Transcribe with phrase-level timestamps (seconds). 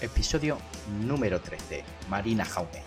[0.00, 0.58] Episodio
[1.02, 1.84] número 13.
[2.08, 2.82] Marina Jaume.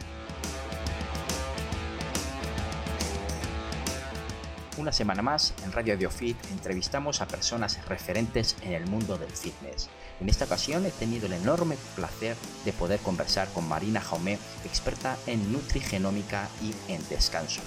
[4.77, 9.89] Una semana más, en Radio Audiofit entrevistamos a personas referentes en el mundo del fitness.
[10.19, 12.35] En esta ocasión he tenido el enorme placer
[12.65, 17.61] de poder conversar con Marina Jaume, experta en nutrigenómica y en descanso.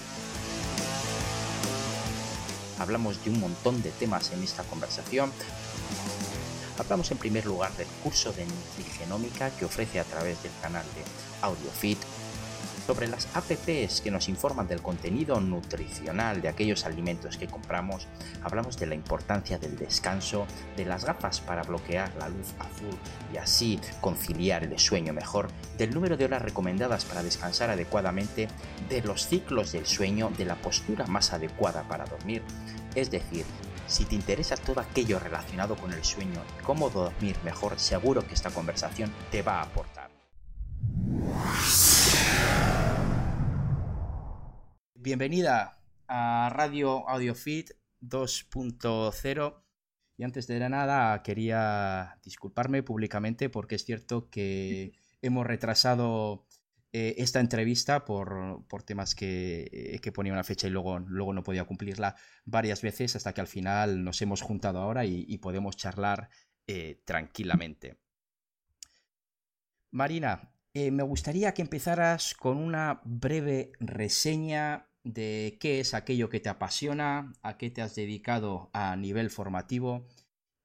[2.85, 5.31] Hablamos de un montón de temas en esta conversación.
[6.77, 11.01] Hablamos en primer lugar del curso de nutrigenómica que ofrece a través del canal de
[11.41, 11.97] AudioFit,
[12.85, 18.07] sobre las APPs que nos informan del contenido nutricional de aquellos alimentos que compramos,
[18.43, 20.45] hablamos de la importancia del descanso,
[20.77, 22.95] de las gafas para bloquear la luz azul
[23.33, 28.47] y así conciliar el sueño mejor, del número de horas recomendadas para descansar adecuadamente,
[28.89, 32.43] de los ciclos del sueño, de la postura más adecuada para dormir,
[32.93, 33.45] es decir,
[33.87, 38.33] si te interesa todo aquello relacionado con el sueño y cómo dormir mejor, seguro que
[38.33, 40.04] esta conversación te va a aportar.
[45.05, 49.63] Bienvenida a Radio AudioFit 2.0
[50.17, 56.47] y antes de nada quería disculparme públicamente porque es cierto que hemos retrasado
[56.91, 61.65] eh, esta entrevista por, temas que, que, ponía una fecha y luego, luego no podía
[61.65, 66.29] cumplirla varias veces hasta que al final nos hemos juntado ahora y, podemos charlar
[66.65, 67.99] eh, tranquilamente.
[69.91, 76.39] Marina, eh, me gustaría que empezaras con una breve reseña de qué es aquello que
[76.39, 80.07] te apasiona, a qué te has dedicado a nivel formativo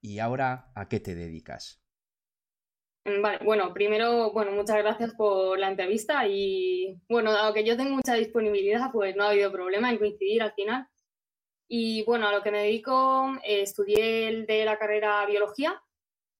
[0.00, 1.82] y ahora a qué te dedicas.
[3.04, 7.94] Mm, bueno, primero, bueno, muchas gracias por la entrevista y bueno, dado que yo tengo
[7.94, 10.88] mucha disponibilidad, pues no ha habido problema en coincidir al final.
[11.68, 15.80] Y bueno, a lo que me dedico, eh, estudié el de la carrera biología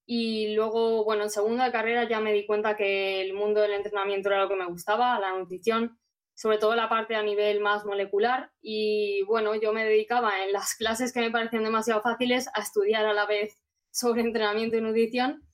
[0.07, 4.31] y luego, bueno, en segunda carrera ya me di cuenta que el mundo del entrenamiento
[4.31, 6.01] era lo que me gustaba, la nutrición
[6.41, 8.51] sobre todo la parte a nivel más molecular.
[8.63, 13.05] Y bueno, yo me dedicaba en las clases que me parecían demasiado fáciles a estudiar
[13.05, 15.47] a la vez sobre entrenamiento y nutrición.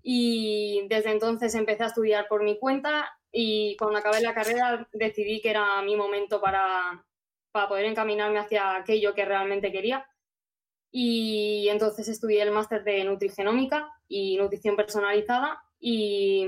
[0.00, 5.40] Y desde entonces empecé a estudiar por mi cuenta y cuando acabé la carrera decidí
[5.40, 7.04] que era mi momento para,
[7.50, 10.06] para poder encaminarme hacia aquello que realmente quería.
[10.92, 16.46] Y entonces estudié el máster de nutrigenómica y nutrición personalizada y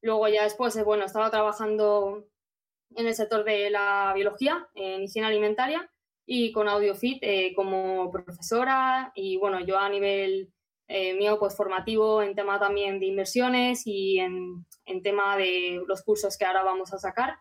[0.00, 2.28] luego ya después, bueno, estaba trabajando
[2.96, 5.90] en el sector de la biología, en higiene alimentaria
[6.26, 10.52] y con AudioFit eh, como profesora y bueno, yo a nivel
[10.88, 16.02] eh, mío pues formativo en tema también de inversiones y en, en tema de los
[16.02, 17.36] cursos que ahora vamos a sacar.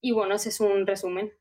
[0.00, 1.32] Y bueno, ese es un resumen.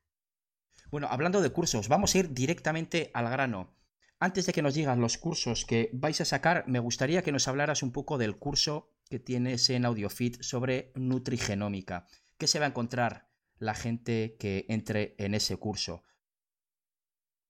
[0.92, 3.76] Bueno, hablando de cursos, vamos a ir directamente al grano.
[4.20, 7.48] Antes de que nos digas los cursos que vais a sacar, me gustaría que nos
[7.48, 12.06] hablaras un poco del curso que tienes en AudioFit sobre nutrigenómica.
[12.38, 13.29] ¿Qué se va a encontrar
[13.60, 16.04] la gente que entre en ese curso?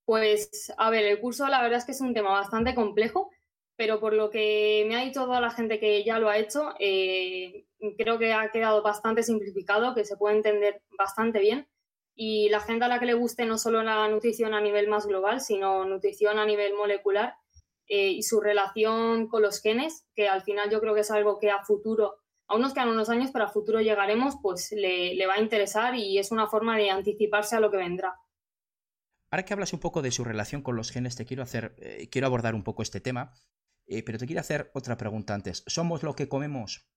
[0.04, 3.30] Pues, a ver, el curso la verdad es que es un tema bastante complejo,
[3.76, 6.74] pero por lo que me ha dicho toda la gente que ya lo ha hecho,
[6.78, 7.64] eh,
[7.96, 11.68] creo que ha quedado bastante simplificado, que se puede entender bastante bien.
[12.14, 15.06] Y la gente a la que le guste no solo la nutrición a nivel más
[15.06, 17.34] global, sino nutrición a nivel molecular
[17.86, 21.38] eh, y su relación con los genes, que al final yo creo que es algo
[21.38, 22.16] que a futuro
[22.50, 26.18] aún nos quedan unos años, pero a futuro llegaremos, pues le, va a interesar y
[26.18, 28.18] es una forma de anticiparse a lo que vendrá.
[29.30, 32.08] Ahora que hablas un poco de su relación con los genes, te quiero hacer, eh,
[32.10, 33.32] quiero abordar un poco este tema,
[33.86, 35.62] eh, pero te quiero hacer otra pregunta antes.
[35.68, 36.90] ¿Somos lo que comemos?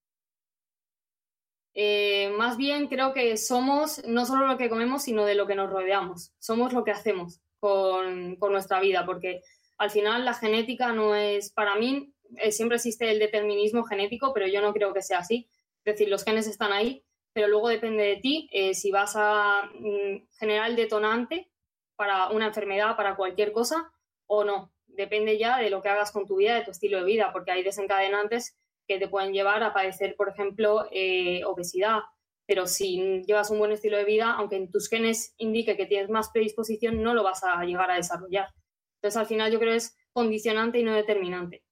[1.75, 5.56] Eh, más bien creo que somos no solo lo que comemos, sino de lo que
[5.56, 6.34] nos rodeamos.
[6.40, 9.42] Somos lo que hacemos con, con nuestra vida, porque
[9.78, 12.12] al final la genética no es, para mí,
[12.52, 15.48] siempre existe el determinismo genético, pero yo no creo que sea así.
[15.84, 19.70] Es decir, los genes están ahí, pero luego depende de ti eh, si vas a
[19.74, 21.52] mm, generar el detonante
[21.96, 23.92] para una enfermedad, para cualquier cosa
[24.28, 24.72] o no.
[24.88, 27.52] Depende ya de lo que hagas con tu vida, de tu estilo de vida, porque
[27.52, 28.56] hay desencadenantes
[28.88, 32.02] que te pueden llevar a padecer, por ejemplo, eh, obesidad.
[32.46, 36.10] Pero si llevas un buen estilo de vida, aunque en tus genes indique que tienes
[36.10, 38.50] más predisposición, no lo vas a llegar a desarrollar.
[38.98, 41.63] Entonces, al final yo creo que es condicionante y no determinante.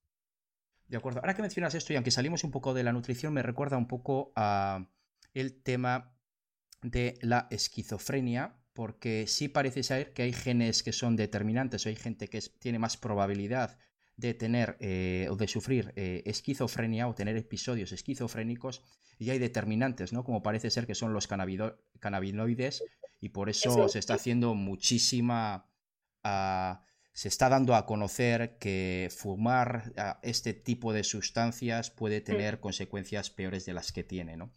[0.91, 1.21] De acuerdo.
[1.21, 3.87] Ahora que mencionas esto, y aunque salimos un poco de la nutrición, me recuerda un
[3.87, 4.89] poco a
[5.33, 6.17] el tema
[6.81, 11.95] de la esquizofrenia, porque sí parece ser que hay genes que son determinantes, o hay
[11.95, 13.79] gente que tiene más probabilidad
[14.17, 18.83] de tener eh, o de sufrir eh, esquizofrenia o tener episodios esquizofrénicos,
[19.17, 20.25] y hay determinantes, ¿no?
[20.25, 22.83] Como parece ser que son los cannabinoides
[23.21, 25.71] Y por eso se está haciendo muchísima...
[26.21, 32.59] Ah, se está dando a conocer que fumar ah, este tipo de sustancias puede tener
[32.59, 34.53] consecuencias peores de las que tiene, ¿no?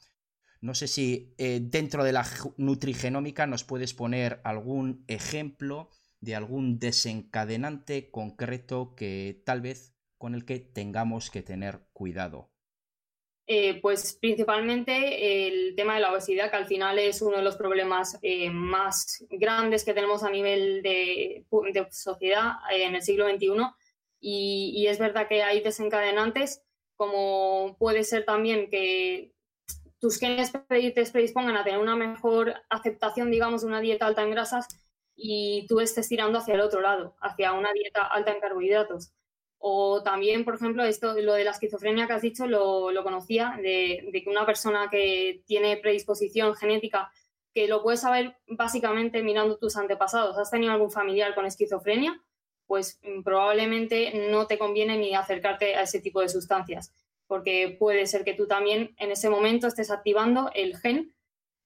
[0.61, 5.91] No sé si eh, dentro de la nutrigenómica nos puedes poner algún ejemplo
[6.21, 12.54] de algún desencadenante concreto que tal vez con el que tengamos que tener cuidado.
[13.47, 17.57] Eh, pues principalmente el tema de la obesidad, que al final es uno de los
[17.57, 21.45] problemas eh, más grandes que tenemos a nivel de,
[21.91, 23.49] sociedad en el siglo XXI.
[24.21, 26.63] y, es verdad que hay desencadenantes,
[26.97, 29.35] como puede ser también que
[30.05, 34.31] tus genes te predispongan a tener una mejor aceptación, digamos, de una dieta alta en
[34.31, 34.69] grasas
[35.17, 39.13] y tú estés tirando hacia el otro lado, hacia una dieta alta en carbohidratos.
[39.67, 44.11] O también, por ejemplo, esto, lo de la esquizofrenia que has dicho, lo, conocía, de,
[44.13, 47.11] que una persona que tiene predisposición genética,
[47.55, 50.37] que lo puedes saber básicamente mirando tus antepasados.
[50.37, 52.21] ¿Has tenido algún familiar con esquizofrenia?
[52.67, 56.93] Pues mm, probablemente no te conviene ni acercarte a ese tipo de sustancias
[57.27, 61.15] porque puede ser que tú también en ese momento estés activando el gen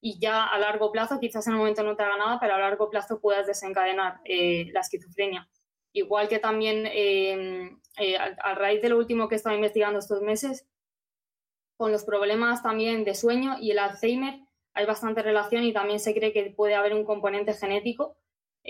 [0.01, 2.59] y ya a largo plazo, quizás en el momento no te haga nada, pero a
[2.59, 5.49] largo plazo puedas desencadenar eh, la esquizofrenia.
[5.93, 10.23] Igual que también em, eh, a, raíz de lo último que he estado investigando estos
[10.23, 10.67] meses,
[11.77, 14.41] con los problemas también de sueño y el Alzheimer
[14.75, 18.17] hay bastante relación y también se cree que puede haber un componente genético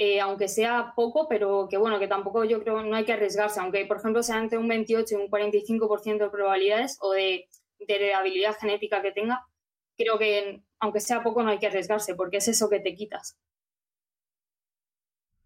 [0.00, 3.58] eh, aunque sea poco, pero que bueno, que tampoco yo creo no hay que arriesgarse,
[3.58, 7.48] aunque por ejemplo sea entre un 28 y un 45% de probabilidades o de,
[7.80, 9.44] de heredabilidad genética que tenga,
[9.96, 13.36] creo que aunque sea poco no hay que arriesgarse, porque es eso que te quitas.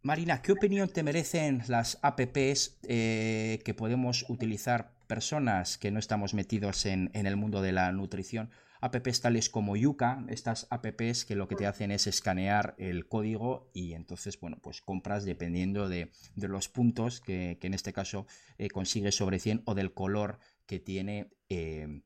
[0.04, 6.34] Marina, ¿qué opinión te merecen las APPs eh, que podemos utilizar personas que no estamos
[6.34, 8.50] metidos en, el mundo de la nutrición
[8.80, 13.70] apps tales como Yuka, estas apps que lo que te hacen es escanear el código
[13.72, 18.26] y entonces, bueno, pues compras dependiendo de, los puntos que, en este caso
[18.58, 21.30] eh, consigues sobre 100 o del color que tiene.
[21.48, 22.02] Eh,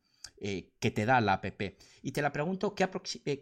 [0.81, 1.47] que te da la app.
[2.03, 2.91] Y te la pregunto, ¿qué,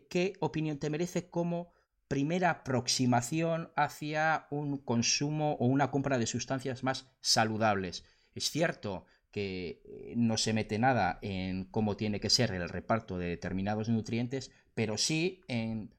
[0.08, 1.73] ¿qué opinión te merece como
[2.08, 8.04] primera aproximación hacia un consumo o una compra de sustancias más saludables?
[8.34, 13.18] Es cierto que eh, no se mete nada en cómo tiene que ser el reparto
[13.18, 15.94] de determinados nutrientes, pero sí en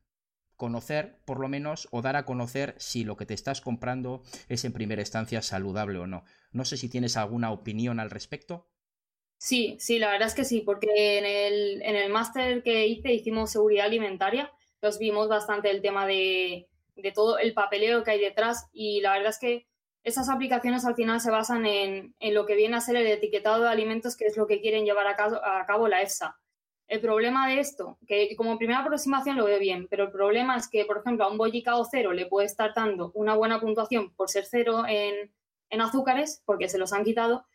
[0.56, 4.63] conocer, por lo menos, o dar a conocer si lo que te estás comprando es
[4.63, 6.24] en primera instancia saludable o no.
[6.51, 8.69] No sé si tienes alguna opinión al respecto.
[9.38, 13.13] Sí, sí, la verdad es que sí, porque en el, en el máster que hice
[13.13, 14.51] hicimos seguridad alimentaria,
[14.86, 19.14] nos vimos bastante el tema de, de todo el papeleo que hay detrás y la
[19.14, 19.66] verdad es que
[20.04, 23.70] esas aplicaciones al final se basan en, lo que viene a ser el etiquetado de
[23.70, 25.16] alimentos, que es lo que quieren llevar a
[25.66, 26.38] cabo, la EFSA.
[26.88, 30.68] El problema de esto, que como primera aproximación lo veo bien, pero el problema es
[30.70, 34.30] que, por ejemplo, a un bollicao cero le puede estar dando una buena puntuación por
[34.30, 35.32] ser cero en,
[35.82, 37.46] azúcares, porque se los han quitado,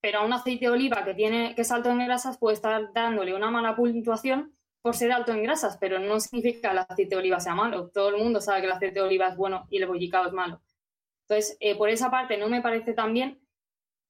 [0.00, 2.92] pero a un aceite de oliva que, tiene, que es alto en grasas puede estar
[2.94, 4.57] dándole una mala puntuación
[4.88, 7.90] por ser alto en grasas, pero no significa que el aceite de oliva sea malo.
[7.90, 10.32] Todo el mundo sabe que el aceite de oliva es bueno y el bollicao es
[10.32, 10.62] malo.
[11.24, 13.38] Entonces, eh, por esa parte no me parece tan bien,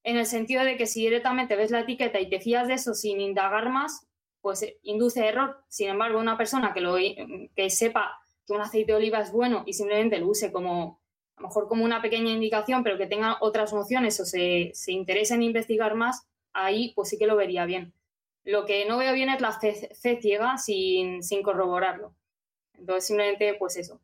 [0.05, 2.95] en el sentido de que si directamente ves la etiqueta y te fías de eso
[2.95, 4.07] sin indagar más,
[4.41, 5.65] pues eh, induce error.
[5.67, 8.17] Sin embargo, una persona que, lo, que sepa
[8.47, 11.01] que un aceite de oliva es bueno y simplemente lo use como,
[11.39, 14.93] a lo mejor como una pequeña indicación, pero que tenga otras nociones o se, se
[14.93, 17.95] interese en investigar más, ahí pues sí que lo vería bien.
[18.49, 19.91] Lo que no veo bien es la fe,
[20.23, 22.17] ciega sin, sin corroborarlo.
[22.73, 24.01] Entonces, simplemente, pues eso.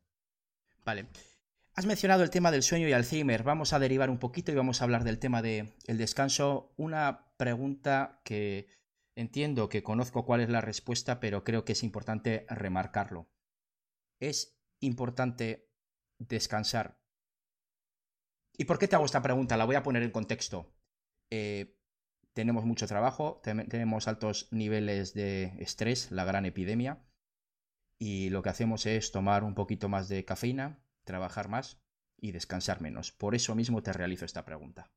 [0.84, 1.06] Vale.
[1.74, 3.42] Has mencionado el tema del sueño y Alzheimer.
[3.42, 6.74] Vamos a derivar un poquito y vamos a hablar del tema del descanso.
[6.76, 8.66] Una pregunta que
[9.16, 13.30] entiendo que conozco cuál es la respuesta, pero creo que es importante remarcarlo.
[14.20, 15.70] ¿Es importante
[16.18, 17.00] descansar?
[18.58, 19.56] ¿Y por qué te hago esta pregunta?
[19.56, 20.70] La voy a poner en contexto.
[21.30, 21.78] Eh,
[22.34, 26.98] tenemos mucho trabajo, tenemos altos niveles de estrés, la gran epidemia,
[27.98, 31.80] y lo que hacemos es tomar un poquito más de cafeína, trabajar más
[32.18, 33.12] y descansar menos.
[33.12, 34.90] Por eso mismo te realizo esta pregunta.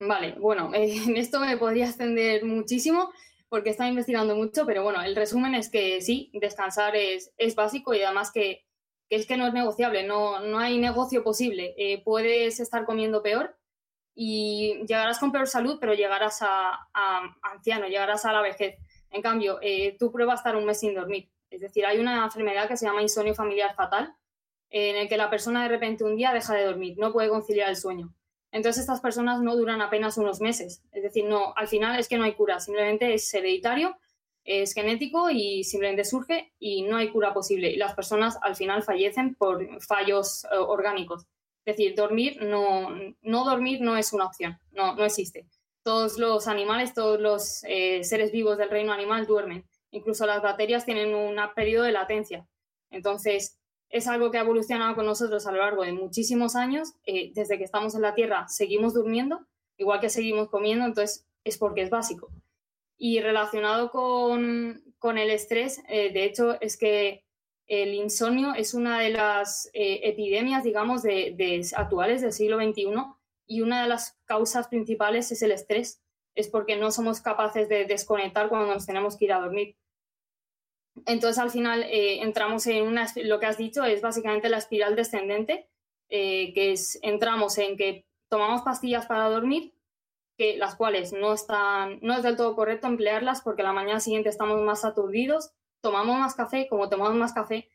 [0.00, 3.10] Vale, bueno, en esto me podría extender muchísimo
[3.48, 7.94] porque está investigando mucho, pero bueno, el resumen es que sí, descansar es, es básico
[7.94, 8.64] y además que,
[9.10, 11.74] es que no es negociable, no, no hay negocio posible.
[11.78, 13.57] Eh, puedes estar comiendo peor
[14.20, 16.88] y llegarás con peor salud, pero llegarás a,
[17.40, 18.74] anciano, llegarás a la vejez.
[19.12, 21.30] En cambio, eh, tú pruebas estar un mes sin dormir.
[21.48, 24.12] Es decir, hay una enfermedad que se llama insomnio familiar fatal,
[24.70, 27.68] en el que la persona de repente un día deja de dormir, no puede conciliar
[27.68, 28.12] el sueño.
[28.50, 30.82] Entonces estas personas no duran apenas unos meses.
[30.90, 33.96] Es decir, no, al final es que no hay cura, simplemente es hereditario.
[34.42, 37.70] es genético y simplemente surge y no hay cura posible.
[37.70, 41.24] Y las personas al final fallecen por fallos eh, orgánicos.
[41.68, 42.88] Es decir, dormir no,
[43.20, 45.46] no dormir no es una opción, no, no existe.
[45.82, 49.66] Todos los animales, todos los eh, seres vivos del reino animal duermen.
[49.90, 52.48] Incluso las bacterias tienen un periodo de latencia.
[52.88, 53.58] Entonces,
[53.90, 56.94] es algo que ha evolucionado con nosotros a lo largo de muchísimos años.
[57.04, 59.46] Eh, desde que estamos en la Tierra seguimos durmiendo,
[59.76, 62.30] igual que seguimos comiendo, entonces es porque es básico.
[62.96, 67.26] Y relacionado con, el estrés, eh, de hecho, es que
[67.68, 72.86] el insomnio es una de las eh, epidemias, digamos, de, actuales del siglo XXI
[73.46, 76.02] y una de las causas principales es el estrés.
[76.34, 79.76] Es porque no somos capaces de desconectar cuando nos tenemos que ir a dormir.
[81.06, 84.96] Entonces, al final, eh, entramos en una, lo que has dicho es básicamente la espiral
[84.96, 85.68] descendente,
[86.08, 89.74] que es, entramos en que tomamos pastillas para dormir,
[90.38, 94.28] que las cuales no están, no es del todo correcto emplearlas porque la mañana siguiente
[94.28, 97.68] estamos más aturdidos, tomamos más café, como tomamos más café,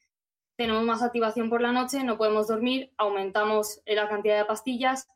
[0.56, 5.08] tenemos más activación por la noche, no podemos dormir, aumentamos la cantidad de pastillas,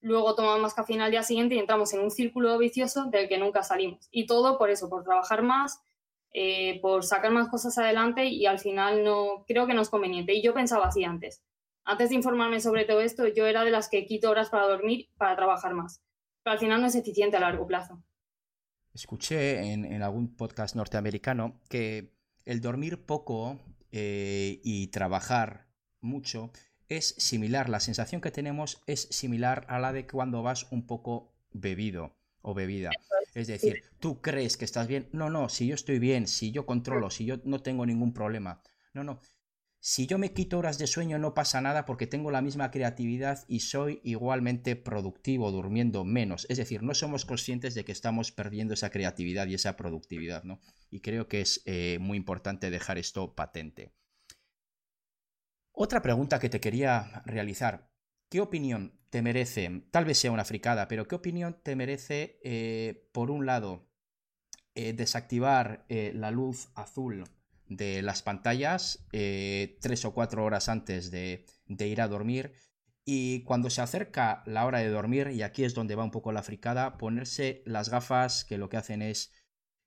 [0.00, 3.38] luego tomamos más café al día siguiente y entramos en un círculo vicioso del que
[3.38, 4.08] nunca salimos.
[4.10, 5.80] Y todo por eso, por trabajar más,
[6.32, 10.34] eh, por sacar más cosas adelante y al final no creo que no es conveniente.
[10.34, 11.42] Y yo pensaba así antes.
[11.84, 15.08] Antes de informarme sobre todo esto, yo era de las que quito horas para dormir
[15.16, 16.04] para trabajar más
[16.44, 18.00] pero al final no es eficiente a largo plazo.
[18.92, 22.13] Escuché en, algún podcast norteamericano que
[22.44, 23.60] el dormir poco
[23.92, 25.66] eh, y trabajar
[26.00, 26.50] mucho
[26.88, 31.32] es similar, la sensación que tenemos es similar a la de cuando vas un poco
[31.52, 32.90] bebido o bebida.
[33.34, 35.08] Es decir, tú crees que estás bien.
[35.12, 38.62] No, no, si yo estoy bien, si yo controlo, si yo no tengo ningún problema.
[38.92, 39.20] No, no.
[39.86, 43.44] Si yo me quito horas de sueño no pasa nada porque tengo la misma creatividad
[43.48, 46.46] y soy igualmente productivo durmiendo menos.
[46.48, 50.58] Es decir, no somos conscientes de que estamos perdiendo esa creatividad y esa productividad, ¿no?
[50.90, 53.92] Y creo que es eh, muy importante dejar esto patente.
[55.70, 57.90] Otra pregunta que te quería realizar.
[58.30, 63.10] ¿Qué opinión te merece, tal vez sea una fricada, pero qué opinión te merece, eh,
[63.12, 63.86] por un lado,
[64.74, 67.24] eh, desactivar la luz azul
[67.68, 72.54] de las pantallas eh, tres o cuatro horas antes de, ir a dormir.
[73.04, 76.32] Y cuando se acerca la hora de dormir, y aquí es donde va un poco
[76.32, 79.32] la fricada, ponerse las gafas que lo que hacen es,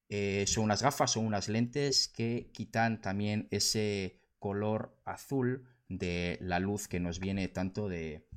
[0.10, 6.60] eh, son unas gafas, son unas lentes que quitan también ese color azul de la
[6.60, 8.28] luz que nos viene tanto de,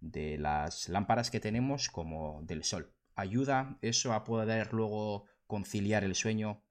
[0.00, 2.92] de las lámparas que tenemos como del sol.
[3.14, 6.62] ¿Ayuda eso a poder luego conciliar el sueño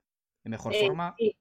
[0.43, 1.15] de mejor eh, forma?
[1.17, 1.35] Sí,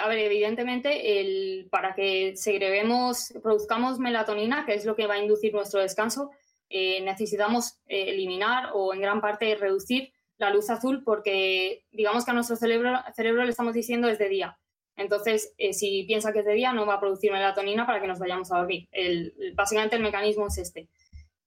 [0.00, 5.22] a ver, evidentemente, el, para que segreguemos, produzcamos melatonina, que es lo que va a
[5.22, 6.30] inducir nuestro descanso,
[6.68, 12.30] eh, necesitamos eh, eliminar o en gran parte reducir la luz azul porque digamos que
[12.32, 14.58] a nuestro cerebro, cerebro le estamos diciendo es de día.
[14.96, 18.06] Entonces, eh, si piensa que es de día, no va a producir melatonina para que
[18.06, 18.88] nos vayamos a dormir.
[18.92, 20.88] El, básicamente el mecanismo es este.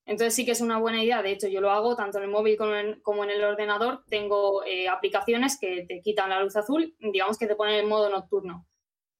[0.07, 1.21] Entonces sí que es una buena idea.
[1.21, 4.05] De hecho, yo lo hago tanto en el móvil como en, el ordenador.
[4.09, 8.09] Tengo eh, aplicaciones que te quitan la luz azul, digamos que te ponen en modo
[8.09, 8.65] nocturno.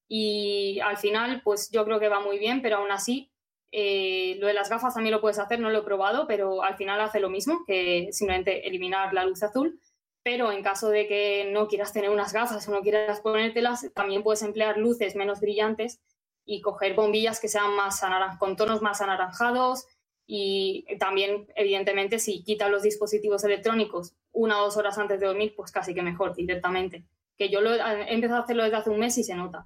[0.08, 3.30] Y al final, pues yo creo que va muy bien, pero aún así,
[3.74, 6.78] eh, lo de las gafas también lo puedes hacer, no lo he probado, pero al
[6.78, 9.82] final hace lo mismo que simplemente eliminar la luz azul.
[10.24, 14.24] Pero en caso de que no quieras tener unas gafas o no quieras ponértelas, también
[14.24, 16.00] puedes emplear luces menos brillantes
[16.46, 18.02] y coger bombillas que sean más
[18.40, 19.86] con tonos más anaranjados,
[20.30, 25.54] y también, evidentemente, si quitas los dispositivos electrónicos una o dos horas antes de dormir,
[25.56, 27.06] pues casi que mejor directamente.
[27.38, 29.66] Que yo lo, he empezado a hacerlo desde hace un mes y se nota.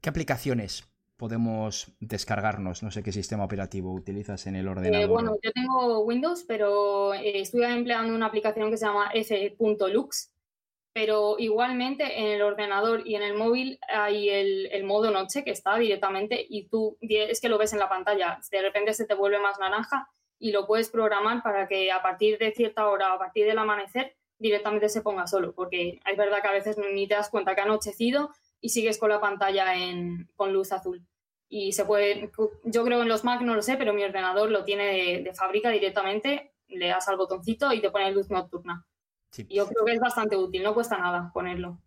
[0.00, 2.82] ¿Qué aplicaciones podemos descargarnos?
[2.82, 5.08] No sé qué sistema operativo utilizas en el eh, ordenador.
[5.08, 10.32] bueno, yo tengo Windows, pero eh, estoy empleando una aplicación que se llama f.lux,
[10.92, 15.76] pero igualmente en el ordenador y en el móvil hay el, modo noche que está
[15.76, 19.38] directamente y tú es que lo ves en la pantalla, de repente se te vuelve
[19.38, 23.46] más naranja y lo puedes programar para que a partir de cierta hora, a partir
[23.46, 27.28] del amanecer, directamente se ponga solo, porque es verdad que a veces ni te das
[27.28, 28.30] cuenta que ha anochecido
[28.60, 29.66] y sigues con la pantalla
[30.34, 31.06] con luz azul.
[31.48, 32.30] Y se puede,
[32.64, 35.34] yo creo en los Mac no lo sé, pero mi ordenador lo tiene de, de
[35.34, 38.86] fábrica directamente, le das al botoncito y te pone luz nocturna.
[39.48, 41.80] Yo creo que es bastante útil, no cuesta nada ponerlo.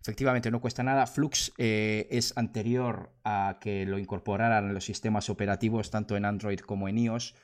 [0.00, 1.06] Efectivamente, no cuesta nada.
[1.06, 6.88] Flux eh, es anterior a que lo incorporaran los sistemas operativos tanto en Android como
[6.88, 7.34] en iOS.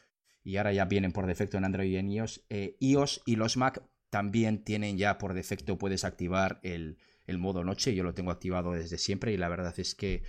[0.42, 2.44] Y ahora ya vienen por defecto en Android y en iOS.
[2.50, 7.64] Eh, iOS y los Mac también tienen ya por defecto, puedes activar el, el, modo
[7.64, 7.94] noche.
[7.94, 10.22] Yo lo tengo activado desde siempre y la verdad es que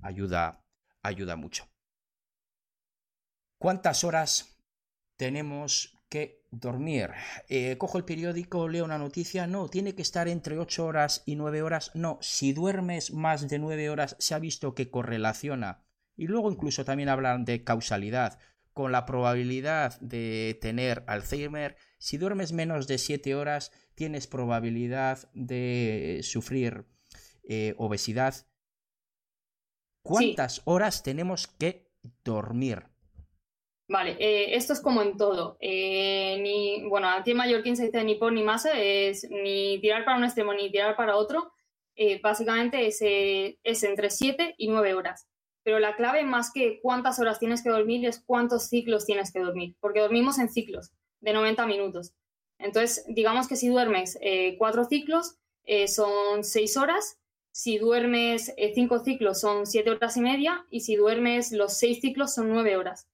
[0.00, 0.64] ayuda,
[1.02, 1.68] ayuda mucho.
[3.58, 4.56] ¿Cuántas horas
[5.16, 7.08] tenemos que dormir.
[7.48, 11.36] Eh, cojo el periódico, leo una noticia, no, tiene que estar entre 8 horas y
[11.36, 15.86] 9 horas, no, si duermes más de 9 horas se ha visto que correlaciona.
[16.14, 18.38] Y luego incluso también hablan de causalidad,
[18.74, 26.20] con la probabilidad de tener Alzheimer, si duermes menos de 7 horas tienes probabilidad de
[26.22, 26.84] sufrir
[27.42, 28.34] eh, obesidad.
[30.02, 31.90] ¿Cuántas horas tenemos que
[32.22, 32.91] dormir?
[33.88, 35.56] Vale, eh, esto es como en todo.
[35.60, 40.04] Eh, ni, bueno, aquí en Mallorquín se dice ni por ni masa, es ni tirar
[40.04, 41.52] para un extremo ni tirar para otro.
[41.94, 45.28] Eh, básicamente es, es entre 7 y 9 horas.
[45.64, 49.40] Pero la clave más que cuántas horas tienes que dormir es cuántos ciclos tienes que
[49.40, 52.14] dormir, porque dormimos en ciclos de 90 minutos.
[52.58, 54.18] Entonces, digamos que si duermes
[54.58, 55.36] cuatro ciclos,
[55.86, 57.18] son 6 horas.
[57.52, 60.66] Si duermes cinco ciclos, son 7 horas y media.
[60.70, 63.06] Y si duermes los 6 ciclos, son 9 horas.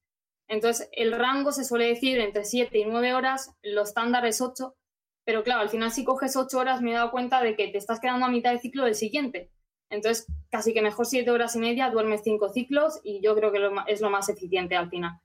[0.49, 4.75] Entonces, el rango se suele decir entre 7 y 9 horas, lo estándar es 8,
[5.23, 7.77] pero claro, al final si coges 8 horas me he dado cuenta de que te
[7.77, 9.51] estás quedando a mitad de ciclo del siguiente.
[9.91, 13.59] Entonces, casi que mejor 7 horas y media, duermes 5 ciclos y yo creo que
[13.87, 15.21] es lo más eficiente al final.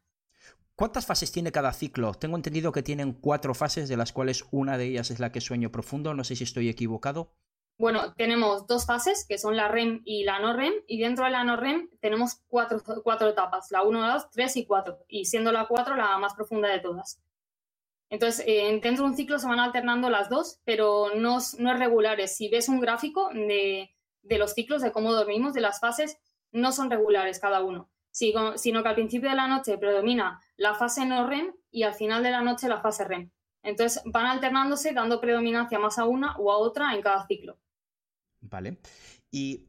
[0.76, 2.12] ¿Cuántas fases tiene cada ciclo?
[2.14, 5.40] Tengo entendido que tienen cuatro fases, de las cuales una de ellas es la que
[5.40, 6.14] sueño profundo.
[6.14, 7.33] No sé si estoy equivocado.
[7.76, 11.33] Bueno, tenemos dos fases, que son la REM y la no REM, y dentro de
[11.33, 15.50] la no REM tenemos cuatro, cuatro etapas, la 1, 2, 3 y 4, y siendo
[15.50, 17.21] la 4 la más profunda de todas.
[18.11, 21.78] Entonces, eh, dentro de un ciclo se van alternando las dos, pero no, no es
[21.78, 22.37] regulares.
[22.37, 23.90] Si ves un gráfico de,
[24.23, 26.19] de, los ciclos, de cómo dormimos, de las fases,
[26.52, 31.04] no son regulares cada uno, sino que al principio de la noche predomina la fase
[31.07, 33.33] no REM y al final de la noche la fase REM.
[33.64, 37.59] Entonces, van alternándose, dando predominancia más a una o a otra en cada ciclo.
[38.49, 38.79] ¿Vale?
[39.31, 39.69] Y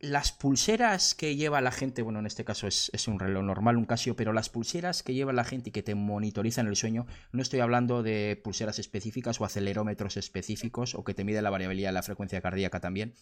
[0.00, 3.84] las pulseras que lleva la gente, bueno, en este caso es, un reloj normal, un
[3.84, 7.42] Casio, pero las pulseras que lleva la gente y que te monitorizan el sueño, no
[7.42, 11.94] estoy hablando de pulseras específicas o acelerómetros específicos o que te mide la variabilidad de
[11.94, 13.14] la frecuencia cardíaca también,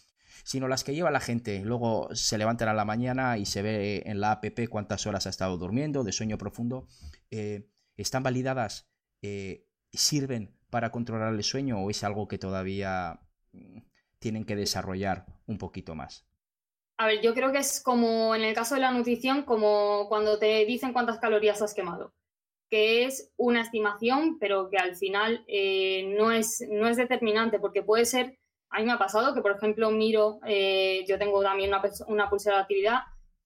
[0.45, 1.64] sino las que lleva la gente.
[1.64, 5.31] Luego se levantan a la mañana y se ve en la app cuántas horas ha
[5.31, 6.87] estado durmiendo, de sueño profundo.
[7.33, 8.88] Eh, ¿Están validadas?
[9.21, 13.20] Eh, ¿Sirven para controlar el sueño o es algo que todavía
[14.18, 16.26] tienen que desarrollar un poquito más?
[17.00, 20.38] A ver, yo creo que es como en el caso de la nutrición, como cuando
[20.38, 22.12] te dicen cuántas calorías has quemado,
[22.68, 27.85] que es una estimación, pero que al final eh, no, es, no es determinante, porque
[27.85, 28.37] puede ser,
[28.70, 32.28] a mí me ha pasado que, por ejemplo, miro, eh, yo tengo también una, una,
[32.28, 33.00] pulsera de actividad,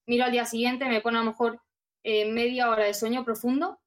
[0.07, 1.61] miro al día siguiente, me pone a lo mejor
[2.03, 3.79] eh, media hora de sueño profundo,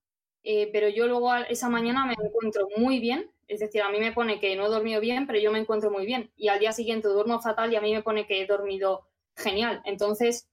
[0.72, 4.40] pero yo luego esa mañana me encuentro muy bien es decir, a mí me pone
[4.40, 6.30] que no he dormido bien, pero yo me encuentro muy bien.
[6.36, 9.06] Y al día siguiente duermo fatal y a mí me pone que he dormido
[9.36, 9.82] genial.
[9.84, 10.48] Entonces,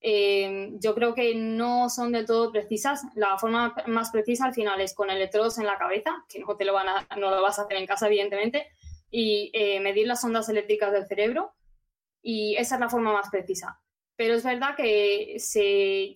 [0.00, 3.02] eh, yo creo que no son del todo precisas.
[3.14, 6.64] La forma más precisa al final es con electrodos en la cabeza, que no, te
[6.64, 8.66] lo, vas a hacer en casa, evidentemente,
[9.10, 11.54] y eh, medir las ondas eléctricas del cerebro.
[12.22, 13.80] Y esa es la forma más precisa.
[14.16, 15.36] Pero es verdad que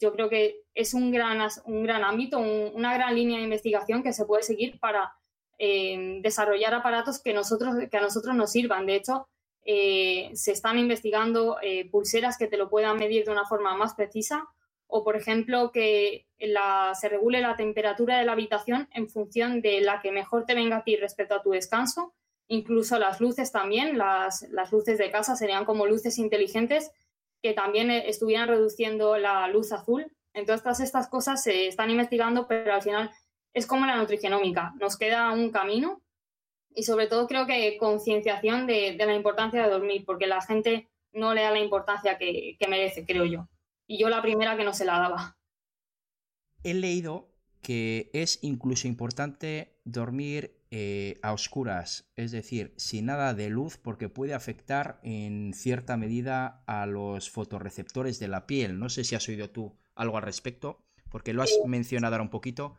[0.01, 4.13] yo creo que es un gran, un gran ámbito, una gran línea de investigación que
[4.13, 5.15] se puede seguir para
[5.59, 8.87] desarrollar aparatos que, nosotros, que a nosotros nos sirvan.
[8.87, 9.29] De hecho,
[9.65, 13.95] eh, se están investigando eh, pulseras que te lo puedan medir de una forma más
[13.95, 14.49] precisa
[14.89, 20.03] o, por ejemplo, que se regule la temperatura de la habitación en función de la
[20.03, 22.13] que mejor te venga a ti respecto a tu descanso.
[22.49, 26.91] Incluso las luces también, las, las luces de casa serían como luces inteligentes
[27.41, 30.13] que también estuvieran reduciendo la luz azul.
[30.35, 33.11] Entonces, todas estas cosas se están investigando, pero al final
[33.55, 36.03] es como la nutrigenómica, nos queda un camino
[36.75, 41.35] y sobre todo creo que concienciación de, la importancia de dormir, porque la gente no
[41.35, 43.49] le da la importancia que, merece, creo yo.
[43.87, 45.37] Y yo la primera que no se la daba.
[46.63, 47.29] He leído
[47.61, 54.09] que es incluso importante dormir eh, a oscuras, es decir, sin nada de luz, porque
[54.09, 58.79] puede afectar en cierta medida a los fotorreceptores de la piel.
[58.79, 62.31] No sé si has oído tú algo al respecto, porque lo has mencionado ahora un
[62.31, 62.79] poquito,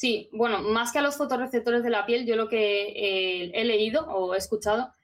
[0.00, 3.64] Sí, bueno, más que a los fotorreceptores de la piel, yo lo que eh, he
[3.66, 4.94] leído o he escuchado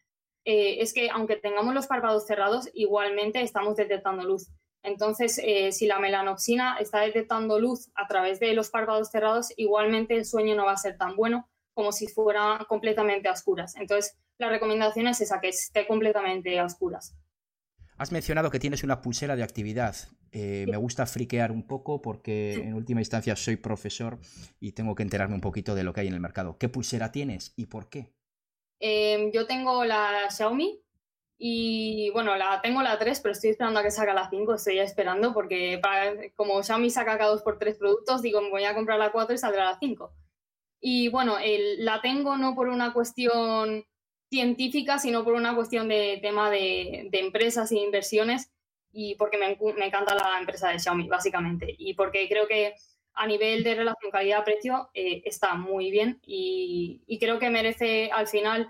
[0.47, 4.49] eh, es que aunque tengamos los párpados cerrados, igualmente estamos detectando luz.
[4.83, 10.15] Entonces, eh, si la melanoxina está detectando luz a través de los párpados cerrados, igualmente
[10.17, 13.77] el sueño no va a ser tan bueno como si fuera completamente a oscuras.
[13.77, 17.15] Entonces, la recomendación es esa, que esté completamente a oscuras.
[17.99, 19.97] Has mencionado que tienes una pulsera de actividad.
[20.31, 24.19] Eh, me gusta friquear un poco porque en última instancia soy profesor
[24.61, 26.59] y tengo que enterarme un poquito de lo que hay en el mercado.
[26.59, 28.13] ¿Qué pulsera tienes y por qué?
[28.81, 30.79] Em, yo tengo la Xiaomi
[31.39, 34.79] y bueno, la tengo la 3, pero estoy esperando a que salga la 5, estoy
[34.79, 35.81] esperando porque
[36.35, 39.35] como Xiaomi saca cada dos por tres productos, digo, me voy a comprar la 4
[39.35, 40.13] y saldrá la 5.
[40.81, 41.37] Y bueno,
[41.79, 43.87] la tengo no por una cuestión
[44.31, 48.51] científica, sino por una cuestión de tema de, empresas e inversiones
[48.93, 51.75] y porque me, encanta la empresa de Xiaomi, básicamente.
[51.79, 52.75] Y porque creo que
[53.15, 58.27] a nivel de relación calidad-precio eh, está muy bien y, y, creo que merece, al
[58.27, 58.69] final,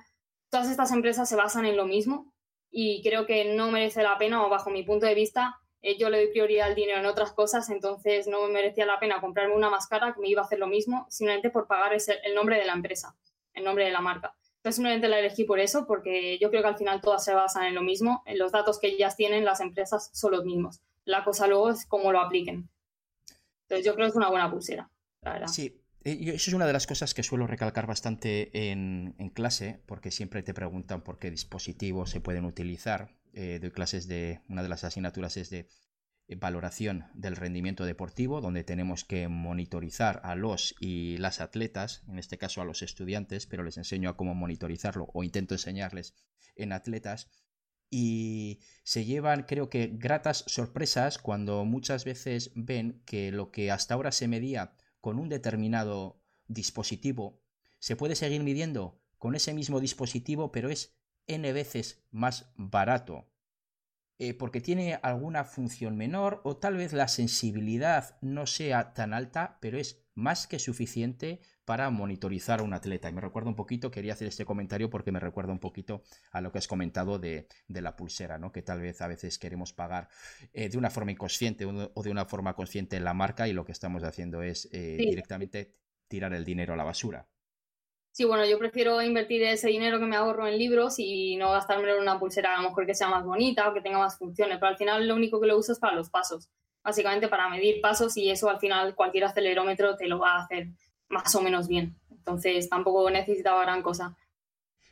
[0.51, 2.33] todas estas empresas se basan en lo mismo
[2.71, 6.11] y creo que no merece la pena, o bajo mi punto de vista, eh, yo
[6.11, 9.55] le doy prioridad al dinero en otras cosas, entonces no me merecía la pena comprarme
[9.55, 12.59] una máscara que me iba a hacer lo mismo, simplemente por pagar ese, el nombre
[12.59, 13.17] de la empresa,
[13.55, 14.35] el nombre de la marca.
[14.67, 17.77] Entonces la elegí por eso, porque yo creo que al final todas se basan en
[17.77, 20.81] lo mismo, en los datos que ellas tienen, las empresas son los mismos.
[21.05, 22.69] La cosa luego es cómo lo apliquen.
[23.63, 24.91] Entonces yo creo que es una buena pulsera.
[25.47, 30.11] Sí, eh, eso es una de las cosas que suelo recalcar bastante en, clase, porque
[30.11, 33.15] siempre te preguntan por qué dispositivos se pueden utilizar.
[33.35, 35.69] Eh, doy clases de, una de las asignaturas es de
[36.35, 42.37] valoración del rendimiento deportivo, donde tenemos que monitorizar a los y las atletas, en este
[42.37, 46.17] caso a los estudiantes, pero les enseño a cómo monitorizarlo o intento enseñarles
[46.57, 47.31] en atletas.
[47.89, 53.95] Y se llevan, creo que, gratas sorpresas cuando muchas veces ven que lo que hasta
[53.95, 57.41] ahora se medía con un determinado dispositivo,
[57.79, 60.97] se puede seguir midiendo con ese mismo dispositivo, pero es
[61.29, 63.29] n veces más barato.
[64.19, 69.59] Eh, porque tiene alguna función menor o tal vez la sensibilidad no sea tan alta,
[69.61, 73.11] pero es más que suficiente para monitorizar a un atleta.
[73.11, 76.03] Y me recuerda un poquito, quería hacer este comentario porque me recuerda un poquito
[76.33, 78.53] a lo que has comentado de, la pulsera, ¿no?
[78.53, 80.09] que tal vez a veces queremos pagar
[80.55, 83.67] eh, de una forma inconsciente o de una forma consciente en la marca y lo
[83.67, 85.75] que estamos haciendo es eh, directamente
[86.09, 87.29] tirar el dinero a la basura.
[88.17, 91.91] Sí, bueno, yo prefiero invertir ese dinero que me ahorro en libros y no gastarme
[91.91, 94.57] en una pulsera a lo mejor que sea más bonita o que tenga más funciones,
[94.57, 96.49] pero al final lo único que lo uso es para los pasos
[96.83, 100.69] básicamente para medir pasos y eso al final cualquier acelerómetro te lo va a hacer
[101.11, 101.95] más o menos bien.
[102.11, 104.17] Entonces tampoco necesitaba gran cosa.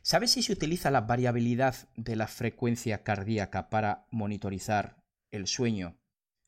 [0.02, 4.96] ¿Sabes si se utiliza la variabilidad de la frecuencia cardíaca para monitorizar
[5.30, 5.96] el sueño?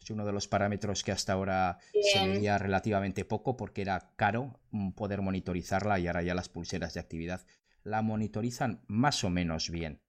[0.07, 1.81] Es uno de los parámetros que hasta ahora
[2.13, 4.61] se medía relativamente poco porque era caro
[4.95, 7.45] poder monitorizarla y ahora ya las pulseras de actividad
[7.83, 10.01] la monitorizan más o menos bien.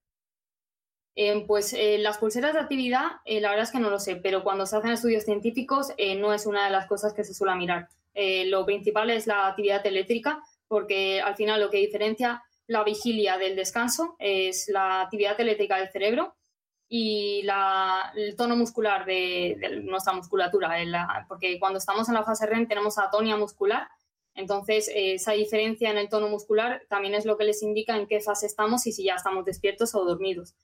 [1.15, 4.17] Eh, pues eh, las pulseras de actividad, eh, la verdad es que no lo sé,
[4.17, 5.87] pero cuando se hacen estudios científicos
[6.19, 7.89] no es una de las cosas que se suele mirar.
[8.13, 13.55] lo principal es la actividad eléctrica, porque al final lo que diferencia la vigilia del
[13.55, 16.35] descanso es la actividad eléctrica del cerebro
[16.89, 17.45] y
[18.15, 23.35] el tono muscular de, nuestra musculatura, porque cuando estamos en la fase REM tenemos atonia
[23.35, 23.87] muscular,
[24.35, 28.21] entonces esa diferencia en el tono muscular también es lo que les indica en qué
[28.21, 30.55] fase estamos y si ya estamos despiertos o dormidos.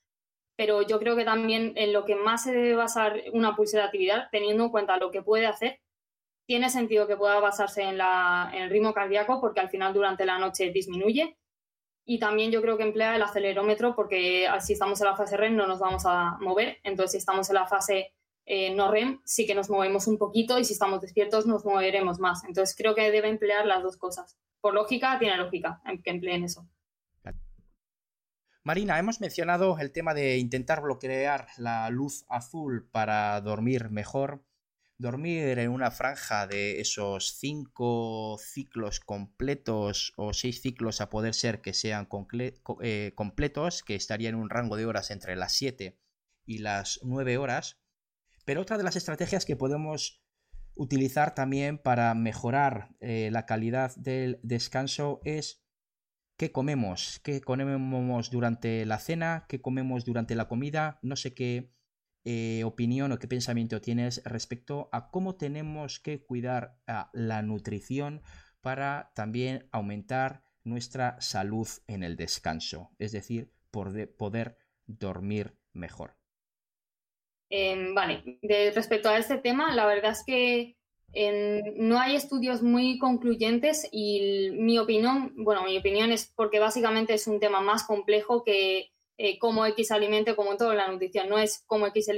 [0.56, 3.86] Pero yo creo que también en lo que más se debe basar una pulsera de
[3.88, 5.80] actividad, teniendo en cuenta lo que puede hacer,
[6.46, 10.70] tiene sentido que pueda basarse en, el ritmo cardíaco porque al final durante la noche
[10.70, 11.36] disminuye
[12.04, 15.56] y también yo creo que emplea el acelerómetro porque si estamos en la fase REM
[15.56, 18.12] no nos vamos a mover, entonces si estamos en la fase
[18.46, 22.18] eh, no REM sí que nos movemos un poquito y si estamos despiertos nos moveremos
[22.18, 22.44] más.
[22.44, 24.36] Entonces creo que debe emplear las dos cosas.
[24.60, 26.68] Por lógica, tiene lógica que empleen eso.
[28.66, 34.42] Marina, hemos mencionado el tema de intentar bloquear la luz azul para dormir mejor.
[34.96, 41.60] Dormir en una franja de esos cinco ciclos completos o seis ciclos a poder ser
[41.60, 42.06] que sean
[42.80, 45.98] eh, completos, que estaría en un rango de horas entre las 7
[46.46, 47.80] y las 9 horas.
[48.44, 50.22] Pero otra de las estrategias que podemos
[50.76, 55.64] utilizar también para mejorar eh, la calidad del descanso es
[56.36, 61.72] qué comemos, qué comemos durante la cena, qué comemos durante la comida, no sé qué
[62.24, 66.78] eh, opinión o qué pensamiento tienes respecto a cómo tenemos que cuidar
[67.12, 68.22] la nutrición
[68.60, 74.56] para también aumentar nuestra salud en el descanso, es decir, poder
[74.86, 76.16] dormir mejor.
[77.50, 78.38] Em, vale,
[78.74, 80.76] respecto a este tema, la verdad es que
[81.76, 87.26] no hay estudios muy concluyentes y mi opinión, bueno, mi opinión es porque básicamente es
[87.26, 91.28] un tema más complejo que eh, como X alimento, como todo en la nutrición.
[91.28, 92.08] No es como X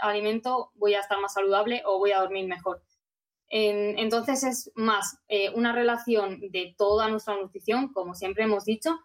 [0.00, 2.82] alimento voy a estar más saludable o voy a dormir mejor.
[3.48, 9.00] entonces es más eh, una relación de toda nuestra nutrición, como siempre hemos dicho,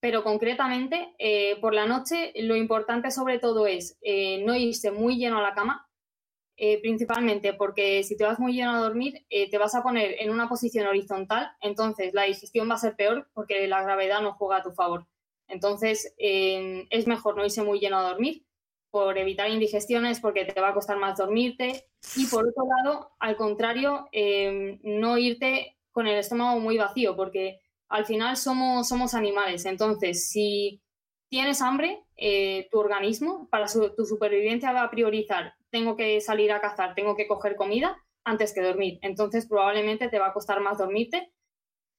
[0.00, 3.98] pero concretamente eh, por la noche lo importante sobre todo es
[4.44, 5.88] no irse muy lleno a la cama,
[6.82, 10.48] principalmente porque si te vas muy lleno a dormir, te vas a poner en una
[10.48, 14.62] posición horizontal, entonces la digestión va a ser peor porque la gravedad no juega a
[14.62, 15.06] tu favor.
[15.48, 18.44] Entonces, eh, es mejor no irse muy lleno a dormir
[18.90, 21.84] por evitar indigestiones, porque te va a costar más dormirte.
[22.16, 24.08] Y por otro lado, al contrario,
[24.82, 29.64] no irte con el estómago muy vacío, porque al final somos, somos animales.
[29.66, 30.82] Entonces, si
[31.28, 36.60] tienes hambre, eh, tu organismo, para tu supervivencia, va a priorizar, tengo que salir a
[36.60, 38.98] cazar, tengo que coger comida antes que dormir.
[39.02, 41.32] Entonces, probablemente te va a costar más dormirte.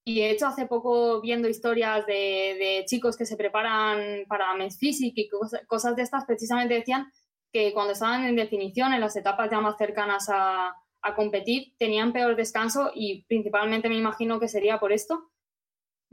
[0.08, 5.24] Y he hecho hace poco viendo historias de, chicos que se preparan para Men's Physique
[5.24, 5.30] y
[5.68, 7.12] cosas de estas, precisamente decían
[7.52, 10.74] que cuando estaban en definición, en las etapas ya más cercanas a,
[11.14, 15.30] competir tenían peor descanso y principalmente me imagino que sería por esto,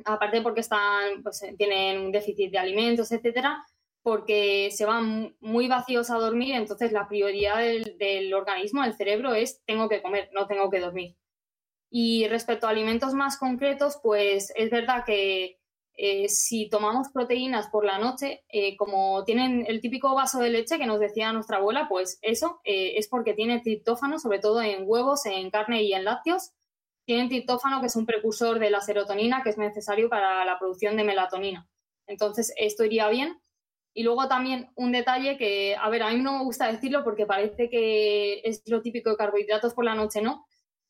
[0.04, 3.64] aparte porque están, pues, tienen un déficit de alimentos, etcétera,
[4.02, 9.62] porque se van muy vacíos a dormir, entonces la prioridad del, organismo, del cerebro, es
[9.66, 11.16] tengo que comer, no tengo que dormir.
[11.96, 15.60] Y respecto a alimentos más concretos, pues es verdad que
[15.96, 20.76] eh, si tomamos proteínas por la noche, eh, como tienen el típico vaso de leche
[20.76, 24.82] que nos decía nuestra abuela, pues eso eh, es porque tiene triptófano, sobre todo en
[24.84, 26.50] huevos, en carne y en lácteos.
[27.04, 30.96] Tienen triptófano, que es un precursor de la serotonina, que es necesario para la producción
[30.96, 31.68] de melatonina.
[32.08, 33.40] Entonces, esto iría bien.
[33.94, 37.24] Y luego también un detalle que, a ver, a mí no me gusta decirlo porque
[37.24, 40.44] parece que es lo típico de carbohidratos por la noche, ¿no?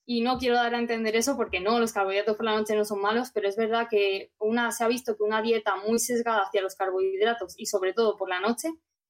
[0.07, 2.85] Y no quiero dar a entender eso porque no, los carbohidratos por la noche no
[2.85, 6.43] son malos, pero es verdad que una, se ha visto que una dieta muy sesgada
[6.43, 8.69] hacia los carbohidratos y sobre todo por la noche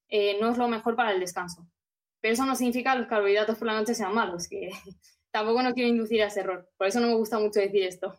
[0.08, 1.66] eh, no es lo mejor para el descanso.
[2.20, 4.70] Pero eso no significa que los carbohidratos por la noche sean malos, que
[5.32, 6.70] tampoco no quiero inducir a ese error.
[6.76, 8.16] Por eso no me gusta mucho decir esto.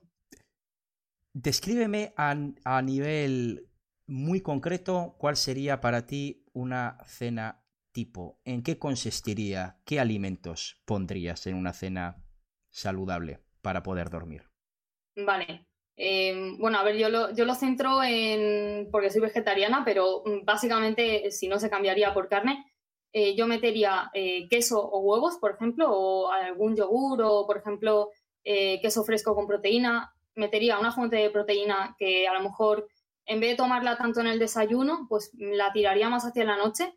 [1.34, 2.36] Descríbeme a,
[2.66, 3.70] a nivel
[4.06, 8.40] muy concreto cuál sería para ti una cena tipo.
[8.44, 9.80] ¿En qué consistiría?
[9.86, 12.25] ¿Qué alimentos pondrías en una cena
[12.76, 14.44] saludable para poder dormir?
[15.16, 15.66] Vale.
[15.96, 21.48] Em, bueno, a ver, yo lo, centro en, porque soy vegetariana, pero mm, básicamente si
[21.48, 22.66] no se cambiaría por carne,
[23.14, 28.10] eh, yo metería eh, queso o huevos, por ejemplo, o algún yogur o, por ejemplo,
[28.44, 30.14] eh, queso fresco con proteína.
[30.36, 32.90] Metería una fuente de proteína que a lo mejor,
[33.26, 36.94] en vez de tomarla tanto en el desayuno, pues la tiraría más hacia la noche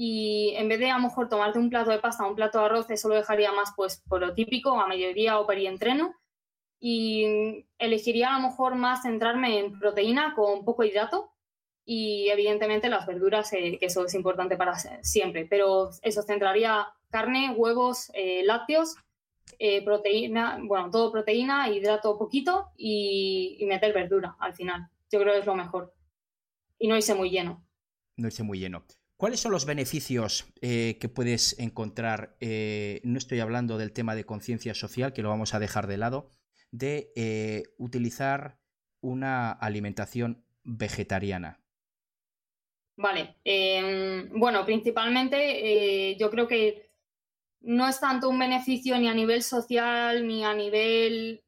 [0.00, 2.60] y en vez de a lo mejor tomarte un plato de pasta o un plato
[2.60, 6.14] de arroz, eso lo dejaría más pues por lo típico, a mediodía o perientreno.
[6.78, 11.32] Y elegiría a lo mejor más centrarme en proteína con poco hidrato
[11.84, 15.46] y evidentemente las verduras, eh, que eso es importante para siempre.
[15.46, 18.94] Pero eso centraría carne, huevos, eh, lácteos,
[19.58, 24.88] eh, proteína, bueno, todo proteína, hidrato poquito y, y meter verdura al final.
[25.10, 25.92] Yo creo que es lo mejor.
[26.78, 27.66] Y no irse muy lleno.
[28.16, 28.84] No irse muy lleno.
[29.18, 32.36] ¿Cuáles son los beneficios eh, que puedes encontrar?
[32.38, 35.96] Eh, no estoy hablando del tema de conciencia social, que lo vamos a dejar de
[35.96, 36.30] lado,
[36.70, 38.60] de eh, utilizar
[39.00, 41.60] una alimentación vegetariana.
[42.96, 46.88] Vale, em, bueno, principalmente yo creo que
[47.62, 51.42] no es tanto un beneficio ni a nivel social ni a nivel,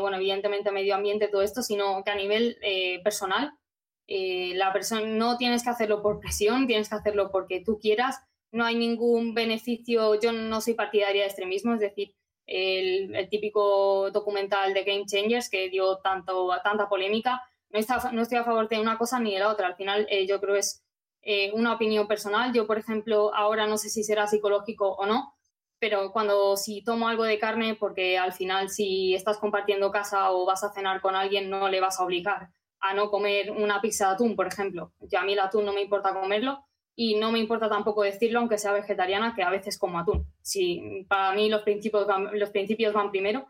[0.00, 2.58] bueno, evidentemente medio ambiente, todo esto, sino que a nivel
[3.02, 3.58] personal
[4.06, 8.20] eh, la persona no tienes que hacerlo por presión, tienes que hacerlo porque tú quieras.
[8.50, 10.18] No hay ningún beneficio.
[10.20, 12.14] Yo no soy partidaria de extremismo, es decir,
[12.46, 17.42] el, típico documental de Game Changers que dio tanto, tanta polémica.
[17.70, 19.68] No, está, no estoy a favor de una cosa ni de la otra.
[19.68, 20.84] Al final, eh, yo creo es
[21.22, 22.52] eh, una opinión personal.
[22.52, 25.34] Yo, por ejemplo, ahora no sé si será psicológico o no,
[25.78, 30.44] pero cuando si tomo algo de carne, porque al final si estás compartiendo casa o
[30.44, 32.50] vas a cenar con alguien, no le vas a obligar
[32.82, 34.92] a no comer una pizza de atún, por ejemplo.
[35.00, 36.64] Yo a mí el atún no me importa comerlo
[36.94, 40.26] y no me importa tampoco decirlo, aunque sea vegetariana, que a veces como atún.
[40.42, 43.46] Sí, para mí los principios van, los principios van primero,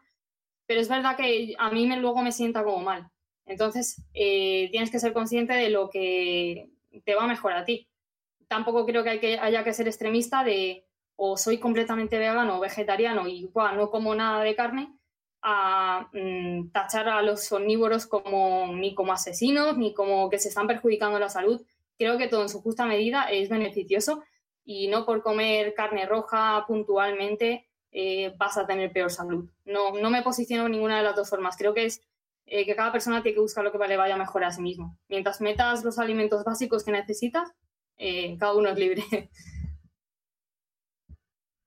[0.67, 3.11] pero es verdad que a mí me, luego me sienta como mal.
[3.47, 6.71] Entonces, eh, tienes que ser consciente de lo que
[7.05, 7.89] te va mejor a ti.
[8.49, 12.61] Tampoco creo que, hay que haya que ser extremista de o soy completamente vegano o
[12.61, 14.93] vegetariano y no como nada de carne,
[15.43, 20.67] a mm, tachar a los omnívoros como ni como asesinos ni como que se están
[20.67, 21.61] perjudicando la salud.
[21.99, 24.23] Creo que todo en su justa medida es beneficioso
[24.65, 29.51] y no por comer carne roja puntualmente eh, vas a tener peor salud.
[29.65, 31.57] No, no me posiciono en ninguna de las dos formas.
[31.57, 32.01] Creo que es
[32.47, 34.99] eh, que cada persona tiene que buscar lo que le vaya mejor a sí mismo.
[35.09, 37.53] Mientras metas los alimentos básicos que necesitas,
[37.99, 39.05] eh, cada uno es libre.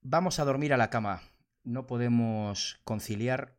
[0.00, 1.22] Vamos a dormir a la cama.
[1.64, 3.55] No podemos conciliar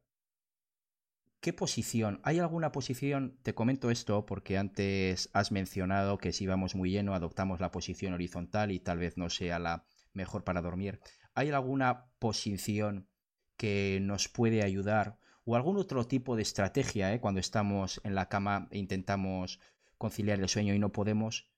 [1.40, 2.20] ¿Qué posición?
[2.24, 3.38] ¿Hay alguna posición?
[3.44, 8.14] Te comento esto porque antes has mencionado que si vamos muy lleno adoptamos la posición
[8.14, 11.00] horizontal y tal vez no sea la mejor para dormir.
[11.36, 13.08] ¿Hay alguna posición
[13.56, 18.30] que nos puede ayudar o algún otro tipo de estrategia eh, cuando estamos en la
[18.30, 19.60] cama e intentamos
[19.98, 21.52] conciliar el sueño y no podemos?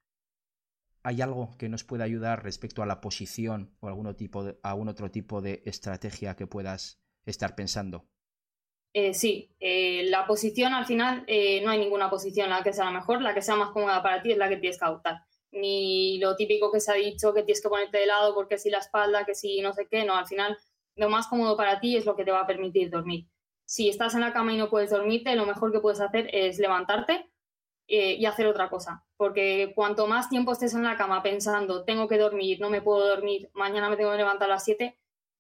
[1.04, 4.90] ¿Hay algo que nos pueda ayudar respecto a la posición o algún, tipo de, algún
[4.90, 8.10] otro tipo de estrategia que puedas estar pensando?
[8.94, 12.86] Eh, sí, eh, la posición al final eh, no hay ninguna posición la que sea
[12.86, 15.22] la mejor, la que sea más cómoda para ti es la que tienes que adoptar.
[15.52, 18.70] Ni lo típico que se ha dicho que tienes que ponerte de lado porque si
[18.70, 20.58] la espalda, que si no sé qué, no, al final
[20.96, 23.28] lo más cómodo para ti es lo que te va a permitir dormir.
[23.66, 26.58] Si estás en la cama y no puedes dormirte, lo mejor que puedes hacer es
[26.60, 27.30] levantarte
[27.88, 29.04] y hacer otra cosa.
[29.18, 33.08] Porque cuanto más tiempo estés en la cama pensando, tengo que dormir, no me puedo
[33.08, 34.99] dormir, mañana me tengo que levantar a las 7,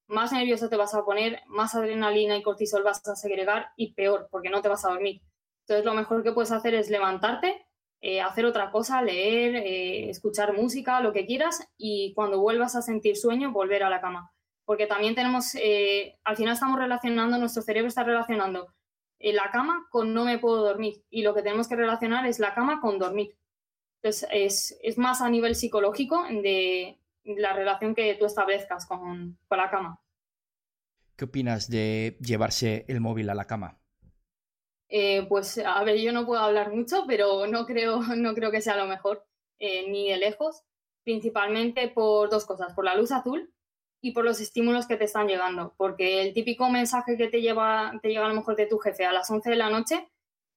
[0.10, 4.28] más nervioso te vas a poner, más adrenalina y cortisol vas a segregar y peor,
[4.32, 5.22] porque no te vas a dormir.
[5.62, 7.66] Entonces lo mejor que puedes hacer es levantarte,
[8.02, 12.82] eh, hacer otra cosa, leer, eh, escuchar música, lo que quieras, y cuando vuelvas a
[12.82, 14.32] sentir sueño, volver a la cama.
[14.66, 18.74] Porque también tenemos, eh, al final estamos relacionando, nuestro cerebro está relacionando
[19.22, 22.56] la cama con no me puedo dormir, y lo que tenemos que relacionar es la
[22.56, 23.38] cama con dormir.
[24.02, 29.70] Entonces es, es más a nivel psicológico de, la relación que tú establezcas con, la
[29.70, 30.02] cama.
[31.16, 33.80] ¿Qué opinas de llevarse el móvil a la cama?
[34.88, 38.62] Eh, pues a ver, yo no puedo hablar mucho, pero no creo, no creo que
[38.62, 39.26] sea lo mejor,
[39.60, 40.64] eh, ni de lejos,
[41.04, 43.54] principalmente por dos cosas, por la luz azul
[44.02, 47.92] y por los estímulos que te están llegando, porque el típico mensaje que te, lleva,
[48.02, 50.10] te llega a lo mejor de tu jefe a las 11 de la noche,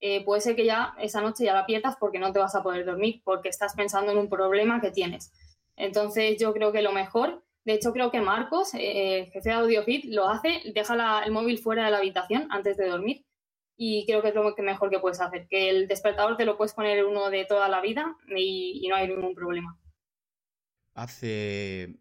[0.04, 2.62] eh, puede ser que ya esa noche ya la pierdas porque no te vas a
[2.62, 5.32] poder dormir, porque estás pensando en un problema que tienes.
[5.82, 10.04] Entonces yo creo que lo mejor, de hecho creo que Marcos, eh, jefe de AudioFit,
[10.04, 13.26] lo hace, deja el móvil fuera de la habitación antes de dormir
[13.76, 16.72] y creo que es lo mejor que puedes hacer, que el despertador te lo puedes
[16.72, 19.76] poner uno de toda la vida y, no hay ningún problema.
[20.94, 21.98] Hace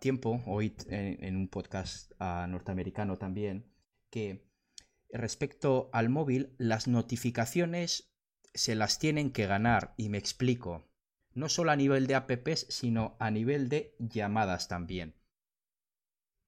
[0.00, 3.70] tiempo, hoy en, un podcast norteamericano también,
[4.08, 4.48] que
[5.10, 8.10] respecto al móvil, las notificaciones
[8.54, 10.87] se las tienen que ganar y me explico
[11.34, 15.14] no solo a nivel de apps, sino a nivel de llamadas también.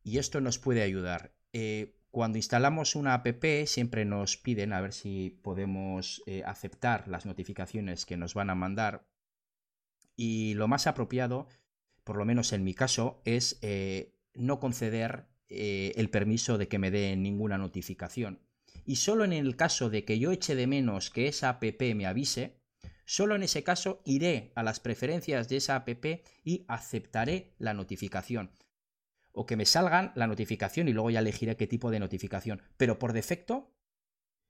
[0.02, 1.34] Y esto nos puede ayudar.
[1.52, 7.26] Eh, cuando instalamos una app siempre nos piden a ver si podemos eh, aceptar las
[7.26, 9.06] notificaciones que nos van a mandar.
[10.16, 11.46] Y lo más apropiado,
[12.04, 16.92] por lo menos en mi caso, es eh, no conceder el permiso de que me
[16.92, 18.40] dé ninguna notificación.
[18.84, 22.06] Y solo en el caso de que yo eche de menos que esa app me
[22.06, 22.59] avise,
[23.10, 25.88] Solo en ese caso iré a las preferencias de esa app
[26.44, 28.52] y aceptaré la notificación.
[29.32, 32.62] O que me salgan la notificación y luego ya elegiré qué tipo de notificación.
[32.76, 33.74] Pero por defecto,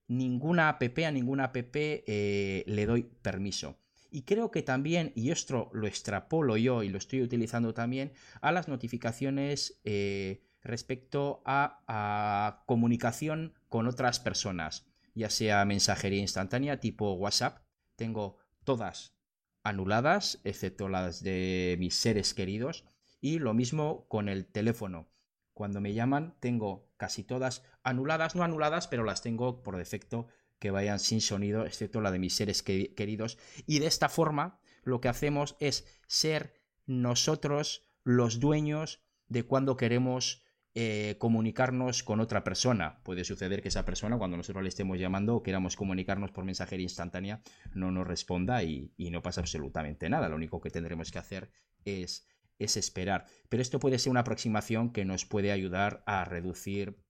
[0.08, 3.78] ninguna app, a ninguna app eh, le doy permiso.
[4.10, 8.52] Y creo que también, y esto lo extrapolo yo y lo estoy utilizando también, a
[8.52, 17.14] las notificaciones eh, respecto a, a, comunicación con otras personas, ya sea mensajería instantánea tipo
[17.14, 17.62] WhatsApp.
[17.96, 18.36] Tengo
[18.70, 19.16] todas
[19.64, 22.84] anuladas, excepto las de mis seres queridos.
[23.20, 25.08] Y lo mismo con el teléfono.
[25.54, 30.28] Cuando me llaman tengo casi todas anuladas, no anuladas, pero las tengo por defecto
[30.60, 33.38] que vayan sin sonido, excepto la de mis seres queridos.
[33.66, 36.54] Y de esta forma lo que hacemos es ser
[36.86, 43.00] nosotros los dueños de cuando queremos eh, comunicarnos con otra persona.
[43.02, 46.84] Puede suceder que esa persona, cuando nosotros le estemos llamando o queramos comunicarnos por mensajería
[46.84, 47.42] instantánea,
[47.74, 50.28] no nos responda y, no pasa absolutamente nada.
[50.28, 51.50] Lo único que tendremos que hacer
[51.84, 52.28] es,
[52.60, 53.26] es esperar.
[53.48, 57.02] Pero esto puede ser una aproximación que nos puede ayudar a reducir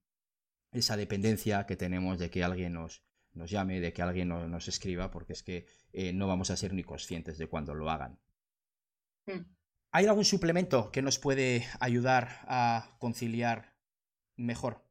[0.72, 5.10] esa dependencia que tenemos de que alguien nos, nos llame, de que alguien nos, escriba,
[5.10, 8.18] porque es que eh, no vamos a ser ni conscientes de cuando lo hagan.
[9.26, 9.59] Hmm.
[9.92, 13.72] ¿Hay algún suplemento que nos puede ayudar a conciliar
[14.37, 14.83] mejor?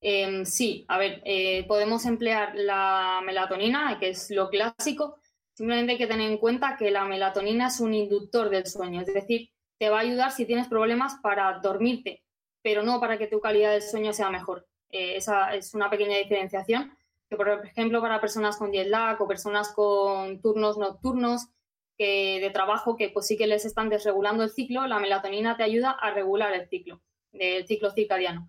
[0.00, 5.18] Em, sí, a ver, eh, podemos emplear la melatonina, que es lo clásico.
[5.54, 9.12] Simplemente hay que tener en cuenta que la melatonina es un inductor del sueño, es
[9.12, 12.22] decir, te va a ayudar si tienes problemas para dormirte,
[12.62, 14.68] pero no para que tu calidad del sueño sea mejor.
[14.90, 16.96] Eh, esa es una pequeña diferenciación
[17.36, 21.48] por ejemplo, para personas con jet lag o personas con turnos nocturnos,
[22.04, 25.90] de trabajo que pues sí que les están desregulando el ciclo, la melatonina te ayuda
[25.90, 27.00] a regular el ciclo,
[27.32, 28.48] el ciclo circadiano.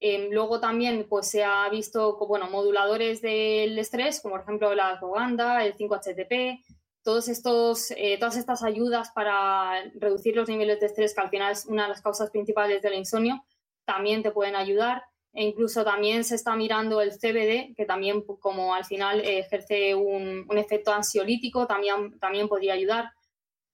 [0.00, 4.92] Em, luego también pues se ha visto bueno, moduladores del estrés, como por ejemplo la
[4.92, 6.64] ashwagandha, el 5-HTP,
[7.02, 11.52] todos estos, eh, todas estas ayudas para reducir los niveles de estrés, que al final
[11.52, 13.44] es una de las causas principales del insomnio,
[13.84, 15.04] también te pueden ayudar.
[15.32, 20.46] E incluso también se está mirando el CBD, que también como al final ejerce un,
[20.58, 23.10] efecto ansiolítico, también, también podría ayudar.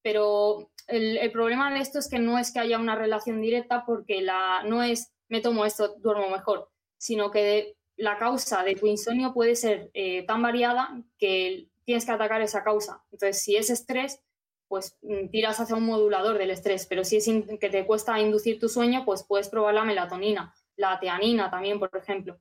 [0.02, 4.20] Pero el, problema de esto es que no es que haya una relación directa porque
[4.20, 9.32] la, no es me tomo esto, duermo mejor, sino que la causa de tu insomnio
[9.32, 13.02] puede ser eh, tan variada que tienes que atacar esa causa.
[13.10, 14.20] Entonces, si es estrés,
[14.68, 17.28] pues mm, tiras hacia un modulador del estrés, pero si es
[17.60, 21.90] que te cuesta inducir tu sueño, pues puedes probar la melatonina la teanina también, por
[21.94, 22.38] ejemplo.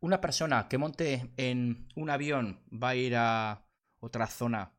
[0.00, 3.64] una persona que monte en un avión va a ir a
[4.00, 4.74] otra zona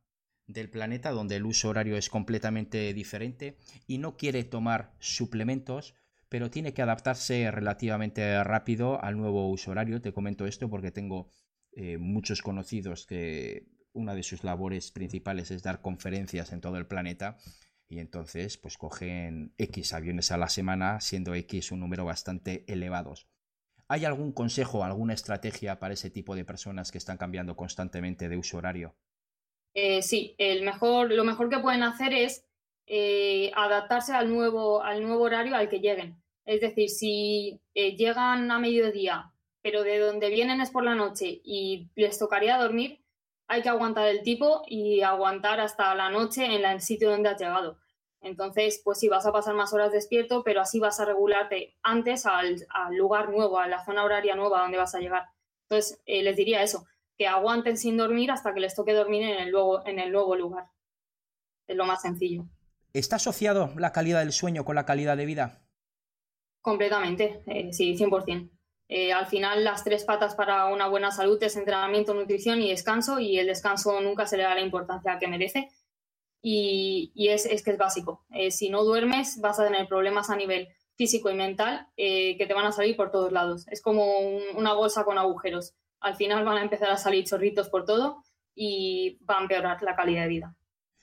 [0.46, 3.56] del planeta donde el uso horario es completamente diferente
[3.86, 5.94] y no quiere tomar suplementos,
[6.28, 10.02] pero tiene que adaptarse relativamente rápido al nuevo uso horario.
[10.02, 11.30] Te comento esto porque tengo
[11.72, 16.86] eh, muchos conocidos que una de sus labores principales es dar conferencias en todo el
[16.86, 17.38] planeta
[17.88, 23.28] y entonces pues cogen X aviones a la semana, siendo X un número bastante elevados.
[23.88, 28.36] ¿Hay algún consejo, alguna estrategia para ese tipo de personas que están cambiando constantemente de
[28.36, 28.94] uso horario?
[29.74, 32.46] Eh, sí, el mejor, lo mejor que pueden hacer es
[32.86, 36.22] eh, adaptarse al nuevo, al nuevo horario al que lleguen.
[36.46, 39.32] Es decir, si eh, llegan a mediodía,
[39.62, 43.03] pero de donde vienen es por la noche y les tocaría dormir,
[43.46, 47.40] hay que aguantar el tipo y aguantar hasta la noche en el sitio donde has
[47.40, 47.78] llegado.
[48.20, 52.24] Entonces, pues sí, vas a pasar más horas despierto, pero así vas a regularte antes
[52.24, 55.24] al, lugar nuevo, a la zona horaria nueva donde vas a llegar.
[55.68, 56.86] Entonces, les diría eso,
[57.18, 60.36] que aguanten sin dormir hasta que les toque dormir en el nuevo, en el nuevo
[60.36, 60.66] lugar.
[61.66, 62.46] Es lo más sencillo.
[62.94, 65.62] ¿Está asociado la calidad del sueño con la calidad de vida?
[66.62, 68.50] Completamente, eh, sí, 100%.
[68.88, 73.18] Eh, al final, las tres patas para una buena salud es entrenamiento, nutrición y descanso,
[73.18, 75.70] y el descanso nunca se le da la importancia que merece.
[76.46, 78.26] Y, es, que es básico.
[78.30, 82.54] Eh, si no duermes, vas a tener problemas a nivel físico y mental que te
[82.54, 83.66] van a salir por todos lados.
[83.68, 84.20] Es como
[84.54, 85.74] una bolsa con agujeros
[86.04, 88.22] al final van a empezar a salir chorritos por todo
[88.54, 90.56] y va a empeorar la calidad de vida.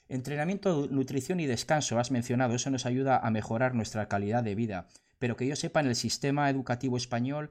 [0.08, 4.88] Entrenamiento, nutrición y descanso, has mencionado, eso nos ayuda a mejorar nuestra calidad de vida.
[5.18, 7.50] Pero que yo sepa, en el sistema educativo español,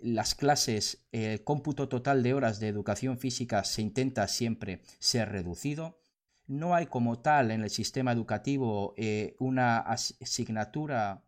[0.00, 5.98] las clases, el cómputo total de horas de educación física se intenta siempre ser reducido.
[6.46, 11.24] No hay como tal en el sistema educativo eh, una asignatura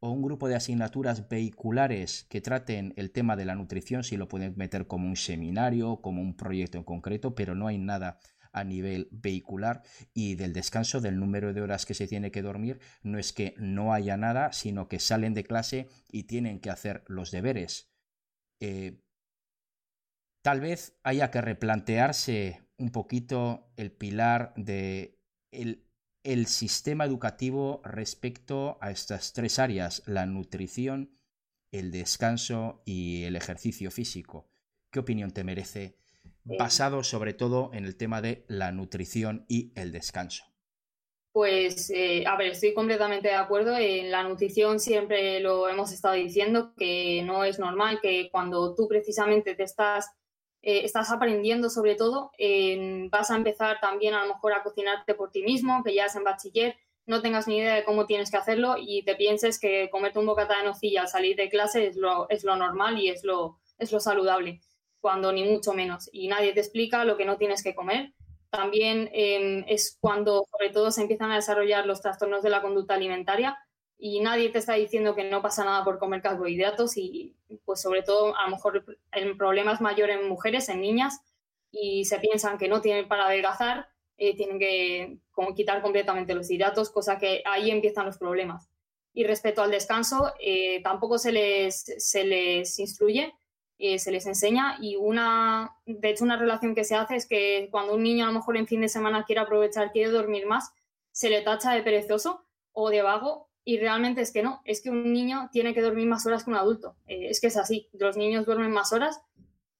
[0.00, 4.28] o un grupo de asignaturas vehiculares que traten el tema de la nutrición, si lo
[4.28, 8.18] pueden meter como un seminario, como un proyecto en concreto, pero no hay nada
[8.52, 9.82] a nivel vehicular
[10.12, 13.54] y del descanso, del número de horas que se tiene que dormir, no es que
[13.58, 17.89] no haya nada, sino que salen de clase y tienen que hacer los deberes.
[18.60, 19.00] Eh,
[20.42, 25.18] tal vez haya que replantearse un poquito el pilar de
[25.50, 25.90] el
[26.22, 31.18] el sistema educativo respecto a estas tres áreas, la nutrición,
[31.72, 34.50] el descanso y el ejercicio físico.
[34.90, 35.96] ¿Qué opinión te merece
[36.44, 40.44] basado sobre todo en el tema de la nutrición y el descanso?
[41.32, 43.76] Pues, eh, a ver, estoy completamente de acuerdo.
[43.76, 48.88] En la nutrición siempre lo hemos estado diciendo, que no es normal que cuando tú
[48.88, 50.10] precisamente te estás
[50.62, 52.32] eh, estás aprendiendo sobre todo,
[53.10, 56.16] vas a empezar también a lo mejor a cocinarte por ti mismo, que ya es
[56.16, 56.76] en bachiller,
[57.06, 60.26] no tengas ni idea de cómo tienes que hacerlo y te pienses que comerte un
[60.26, 63.58] bocata de nocilla al salir de clase es lo, es lo normal y es lo,
[63.78, 64.60] es lo saludable,
[65.00, 66.10] cuando ni mucho menos.
[66.12, 68.12] Y nadie te explica lo que no tienes que comer.
[68.50, 72.94] También em, es cuando sobre todo se empiezan a desarrollar los trastornos de la conducta
[72.94, 73.58] alimentaria,
[74.02, 77.36] y nadie te está diciendo que no pasa nada por comer carbohidratos y
[77.66, 81.20] pues sobre todo a lo mejor el problema es mayor en mujeres, en niñas
[81.70, 85.18] y se piensan que no tienen para adelgazar, eh, tienen que
[85.54, 88.68] quitar completamente los hidratos, cosa que ahí empiezan los problemas.
[89.12, 93.34] Y respecto al descanso, eh, tampoco se les, se les instruye,
[93.80, 97.68] eh, se les enseña y una, de hecho una relación que se hace es que
[97.70, 100.72] cuando un niño a lo mejor en fin de semana quiere aprovechar, quiere dormir más,
[101.12, 104.90] se le tacha de perezoso o de vago y realmente es que no, es que
[104.90, 106.96] un niño tiene que dormir más horas que un adulto.
[107.06, 109.22] Eh, es que es así, los niños duermen más horas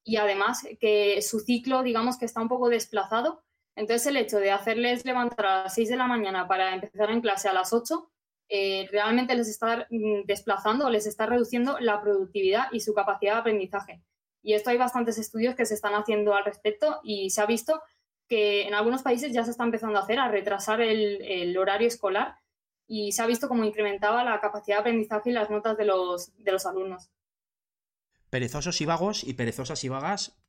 [0.03, 3.43] y además que su ciclo, digamos que está un poco desplazado.
[3.77, 7.21] Entonces el hecho de hacerles levantar a las 6 de la mañana para empezar en
[7.21, 8.11] clase a las 8,
[8.53, 13.41] eh, realmente les está mm, desplazando, les está reduciendo la productividad y su capacidad de
[13.41, 14.03] aprendizaje.
[14.43, 17.81] Y esto hay bastantes estudios que se están haciendo al respecto y se ha visto
[18.29, 21.87] que en algunos países ya se está empezando a hacer, a retrasar el, el horario
[21.89, 22.37] escolar
[22.89, 26.37] y se ha visto cómo incrementaba la capacidad de aprendizaje y las notas de los,
[26.37, 27.09] de los alumnos.
[28.31, 30.43] Perezosos y vagos y perezosas y vagas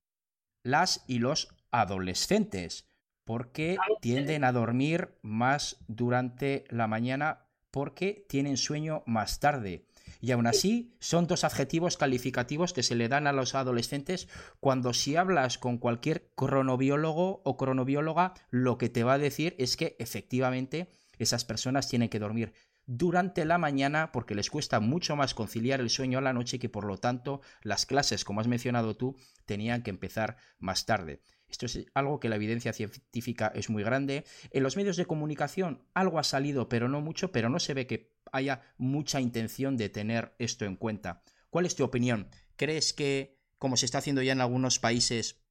[0.63, 2.87] las y los adolescentes,
[3.25, 9.85] porque tienden a dormir más durante la mañana porque tienen sueño más tarde.
[10.19, 14.27] Y aún así, son dos adjetivos calificativos que se le dan a los adolescentes
[14.59, 19.77] cuando si hablas con cualquier cronobiólogo o cronobióloga, lo que te va a decir es
[19.77, 22.53] que efectivamente esas personas tienen que dormir
[22.85, 26.69] durante la mañana porque les cuesta mucho más conciliar el sueño a la noche que
[26.69, 29.15] por lo tanto las clases, como has mencionado tú,
[29.45, 31.21] tenían que empezar más tarde.
[31.51, 34.23] Esto es algo que la evidencia científica es muy grande.
[34.51, 37.85] En los medios de comunicación algo ha salido, pero no mucho, pero no se ve
[37.85, 41.23] que haya mucha intención de tener esto en cuenta.
[41.49, 42.29] ¿Cuál es tu opinión?
[42.55, 45.45] ¿Crees que como se está haciendo ya en algunos países,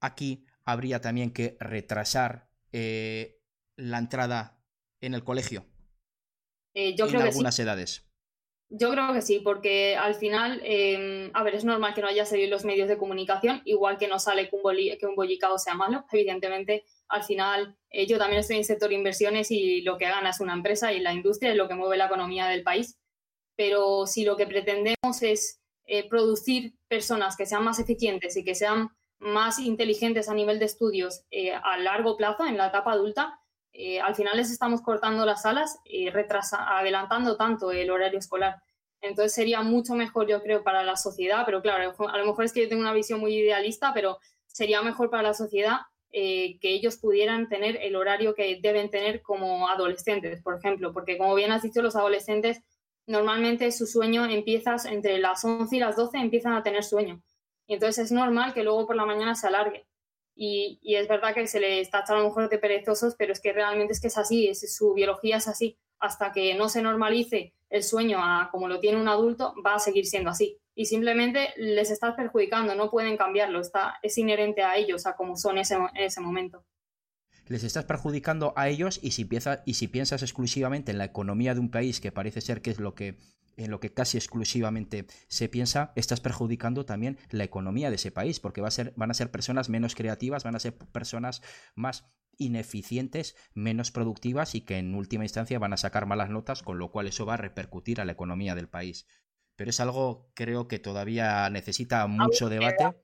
[0.00, 3.42] aquí habría también que retrasar eh,
[3.76, 4.62] la entrada
[5.00, 5.64] en el colegio.
[6.74, 8.09] Eh, yo en algunas edades.
[8.72, 12.24] Yo creo que sí, porque al final, em, a ver, es normal que no haya
[12.24, 14.62] salido los medios de comunicación, igual que no sale que un,
[14.96, 16.04] que un bollicao sea malo.
[16.12, 20.38] Evidentemente, al final, eh, yo también estoy en sector inversiones y lo que gana es
[20.38, 22.96] una empresa y la industria es lo que mueve la economía del país.
[23.56, 28.54] Pero si lo que pretendemos es eh, producir personas que sean más eficientes y que
[28.54, 33.39] sean más inteligentes a nivel de estudios eh, a largo plazo, en la etapa adulta,
[33.82, 38.60] eh, al final les estamos cortando las alas y adelantando tanto el horario escolar.
[39.00, 42.52] Entonces sería mucho mejor, yo creo, para la sociedad, pero claro, a lo mejor es
[42.52, 45.78] que yo tengo una visión muy idealista, pero sería mejor para la sociedad
[46.12, 51.16] eh, que ellos pudieran tener el horario que deben tener como adolescentes, por ejemplo, porque
[51.16, 52.62] como bien has dicho, los adolescentes
[53.06, 57.22] normalmente su sueño empieza entre las 11 y las 12, empiezan a tener sueño.
[57.66, 59.86] Y entonces es normal que luego por la mañana se alargue.
[60.42, 63.52] Y, es verdad que se les tacha a lo mejor de perezosos, pero es que
[63.52, 65.78] realmente es que es así, es, su biología es así.
[65.98, 69.78] Hasta que no se normalice el sueño a como lo tiene un adulto, va a
[69.78, 70.56] seguir siendo así.
[70.74, 75.36] Y simplemente les estás perjudicando, no pueden cambiarlo, está, es inherente a ellos, a cómo
[75.36, 75.64] son en
[75.96, 76.64] ese momento
[77.48, 79.28] les estás perjudicando a ellos y si,
[79.64, 82.78] y si piensas exclusivamente en la economía de un país, que parece ser que es
[82.78, 83.18] lo que
[83.60, 88.40] en lo que casi exclusivamente se piensa, estás perjudicando también la economía de ese país,
[88.40, 91.42] porque va a ser, van a ser personas menos creativas, van a ser personas
[91.74, 96.78] más ineficientes, menos productivas y que en última instancia van a sacar malas notas, con
[96.78, 99.06] lo cual eso va a repercutir a la economía del país.
[99.56, 102.96] Pero es algo creo que todavía necesita mucho debate,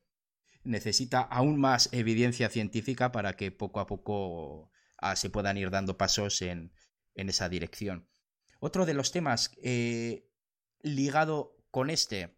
[0.64, 5.98] necesita aún más evidencia científica para que poco a poco ah, se puedan ir dando
[5.98, 6.72] pasos en,
[7.14, 8.08] esa dirección.
[8.58, 10.26] Otro de los temas eh,
[10.82, 12.36] ligado con este,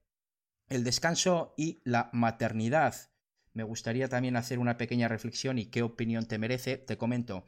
[0.68, 2.95] el descanso y la maternidad.
[3.53, 6.76] Me gustaría también hacer una pequeña reflexión y qué opinión te merece.
[6.76, 7.45] Te comento.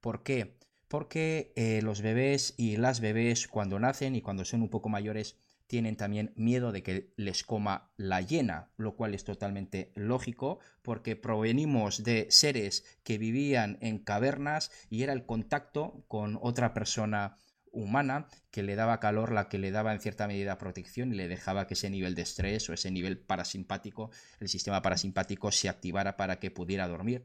[0.00, 0.58] ¿Por qué?
[0.88, 5.36] Porque eh, los bebés y las bebés cuando nacen y cuando son un poco mayores
[5.70, 11.14] tienen también miedo de que les coma la hiena, lo cual es totalmente lógico porque
[11.14, 17.38] provenimos de seres que vivían en cavernas y era el contacto con otra persona
[17.72, 21.28] humana que le daba calor, la que le daba en cierta medida protección y le
[21.28, 24.10] dejaba que ese nivel de estrés o ese nivel parasimpático,
[24.40, 27.24] el sistema parasimpático se activara para que pudiera dormir.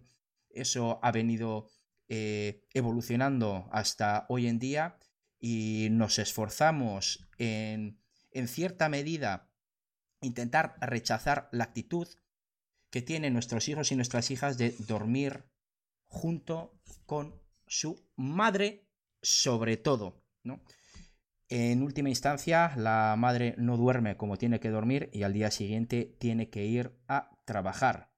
[0.49, 1.67] Eso ha venido
[2.07, 4.97] eh, evolucionando hasta hoy en día
[5.39, 7.99] y nos esforzamos en,
[8.31, 9.49] en cierta medida,
[10.21, 12.07] intentar rechazar la actitud
[12.89, 15.45] que tienen nuestros hijos y nuestras hijas de dormir
[16.05, 18.87] junto con su madre
[19.21, 20.24] sobre todo.
[21.49, 26.15] En última instancia, la madre no duerme como tiene que dormir y al día siguiente
[26.19, 28.09] tiene que ir a trabajar.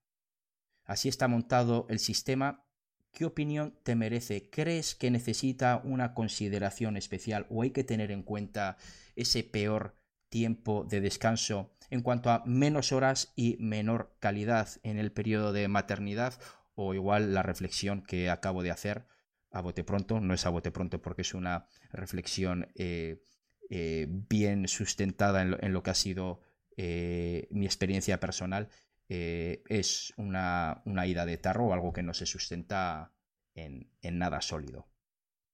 [0.84, 2.64] Así está montado el sistema.
[3.12, 4.48] ¿Qué opinión te merece?
[4.48, 8.78] ¿Crees que necesita una consideración especial o hay que tener en cuenta
[9.16, 9.96] ese peor
[10.30, 15.68] tiempo de descanso en cuanto a menos horas y menor calidad en el periodo de
[15.68, 16.38] maternidad
[16.74, 19.06] o igual la reflexión que acabo de hacer
[19.50, 23.22] a bote pronto, no es a bote pronto porque es una reflexión eh,
[23.70, 26.40] eh, bien sustentada en lo, que ha sido
[26.76, 28.68] eh, mi experiencia personal,
[29.10, 33.10] es una, ida de tarro o algo que no se sustenta
[33.54, 34.86] en, nada sólido.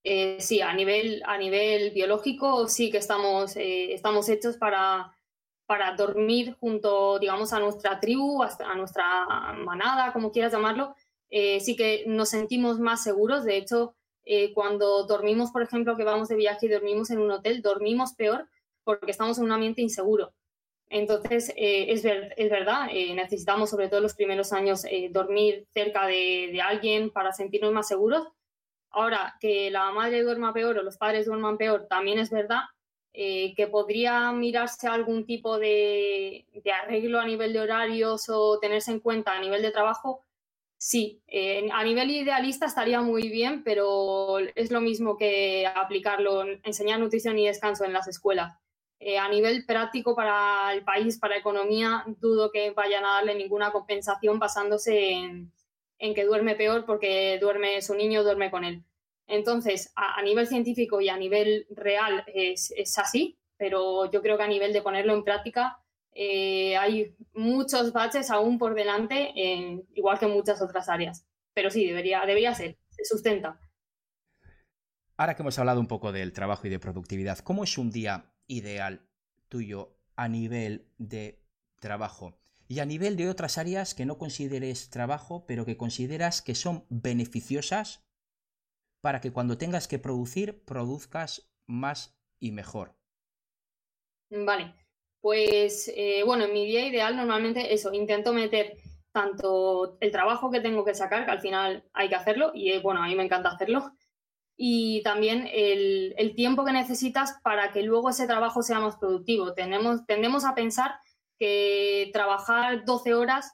[0.03, 5.15] sí, a nivel, a nivel biológico sí que estamos, estamos hechos para,
[5.65, 10.93] para dormir junto, digamos, a nuestra tribu, a nuestra manada, como quieras llamarlo,
[11.29, 13.43] eh, sí que nos sentimos más seguros.
[13.43, 17.31] De hecho, eh, cuando dormimos, por ejemplo, que vamos de viaje y dormimos en un
[17.31, 18.47] hotel, dormimos peor
[18.83, 20.33] porque estamos en un ambiente inseguro.
[20.89, 27.09] Entonces, eh, es, es, verdad, necesitamos sobre todo los primeros años dormir cerca de, alguien
[27.09, 28.27] para sentirnos más seguros.
[28.91, 32.61] Ahora, que la madre duerma peor o los padres duerman peor, también es verdad
[33.11, 36.45] que podría mirarse algún tipo de,
[36.83, 40.21] arreglo a nivel de horarios o tenerse en cuenta a nivel de trabajo,
[40.77, 41.23] Sí,
[41.71, 47.47] a nivel idealista estaría muy bien, pero es lo mismo que aplicarlo, enseñar nutrición y
[47.47, 48.57] descanso en las escuelas.
[48.99, 53.71] Eh, a nivel práctico para el país, para economía, dudo que vayan a darle ninguna
[53.71, 55.51] compensación basándose en,
[55.99, 58.83] que duerme peor porque duerme su niño, duerme con él.
[59.27, 64.47] Entonces, a, nivel científico y a nivel real es así, pero yo creo que a
[64.47, 65.79] nivel de ponerlo en práctica
[66.15, 69.31] eh, hay muchos baches aún por delante,
[69.93, 71.27] igual que en muchas otras áreas.
[71.53, 73.59] Pero sí, debería, debería ser, se sustenta.
[75.17, 78.33] Ahora que hemos hablado un poco del trabajo y de productividad, ¿cómo es un día
[78.47, 79.07] ideal
[79.47, 81.43] tuyo a nivel de
[81.79, 82.39] trabajo?
[82.67, 86.85] y a nivel de otras áreas que no consideres trabajo, pero que consideras que son
[86.89, 88.03] beneficiosas
[89.01, 92.97] para que cuando tengas que producir, produzcas más y mejor.
[94.31, 94.73] Vale,
[95.25, 98.77] pues eh, bueno, en mi día ideal normalmente eso, intento meter
[99.11, 102.79] tanto el trabajo que tengo que sacar, que al final hay que hacerlo, y eh,
[102.79, 103.91] bueno, a mí me encanta hacerlo,
[104.55, 109.55] y también el, tiempo que necesitas para que luego ese trabajo sea más productivo.
[109.55, 110.91] Tenemos, tendemos a pensar
[111.39, 113.51] que trabajar 12 horas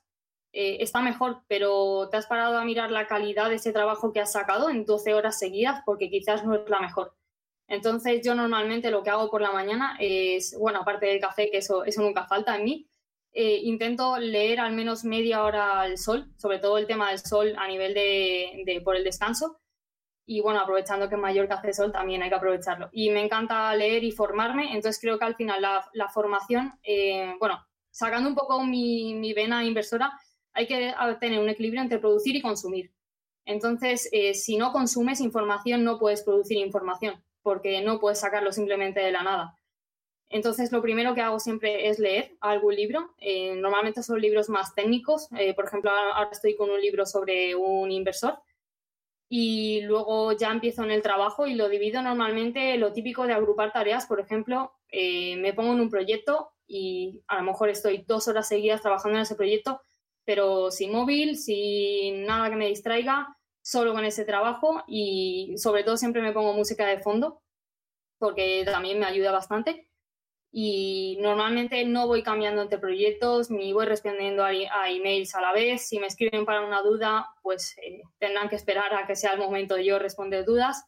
[0.51, 4.19] eh, está mejor, pero te has parado a mirar la calidad de ese trabajo que
[4.19, 7.13] has sacado en 12 horas seguidas porque quizás no es la mejor.
[7.71, 11.59] Entonces yo normalmente lo que hago por la mañana es, bueno, aparte del café, que
[11.59, 12.89] eso, eso nunca falta en mí,
[13.31, 17.55] eh, intento leer al menos media hora al sol, sobre todo el tema del sol
[17.57, 19.61] a nivel de, por el descanso.
[20.25, 22.89] Y bueno, aprovechando que en Mallorca hace sol, también hay que aprovecharlo.
[22.91, 27.65] Y me encanta leer y formarme, entonces creo que al final la, formación, eh, bueno,
[27.89, 30.11] sacando un poco mi, mi, vena inversora,
[30.51, 32.91] hay que tener un equilibrio entre producir y consumir.
[33.45, 38.99] Entonces, eh, si no consumes información, no puedes producir información, porque no puedes sacarlo simplemente
[38.99, 39.57] de la nada.
[40.29, 43.13] Entonces, lo primero que hago siempre es leer algún libro.
[43.17, 45.27] Eh, normalmente son libros más técnicos.
[45.37, 48.39] Eh, por ejemplo, ahora estoy con un libro sobre un inversor.
[49.29, 53.73] Y luego ya empiezo en el trabajo y lo divido normalmente lo típico de agrupar
[53.73, 54.05] tareas.
[54.05, 58.81] Por ejemplo, me pongo en un proyecto y a lo mejor estoy dos horas seguidas
[58.81, 59.81] trabajando en ese proyecto,
[60.23, 65.97] pero sin móvil, sin nada que me distraiga, solo con ese trabajo y sobre todo
[65.97, 67.41] siempre me pongo música de fondo
[68.17, 69.87] porque también me ayuda bastante.
[70.53, 74.51] Y normalmente no voy cambiando entre proyectos ni voy respondiendo a,
[74.89, 75.87] emails a la vez.
[75.87, 79.39] Si me escriben para una duda, pues eh, tendrán que esperar a que sea el
[79.39, 80.85] momento de yo responder dudas.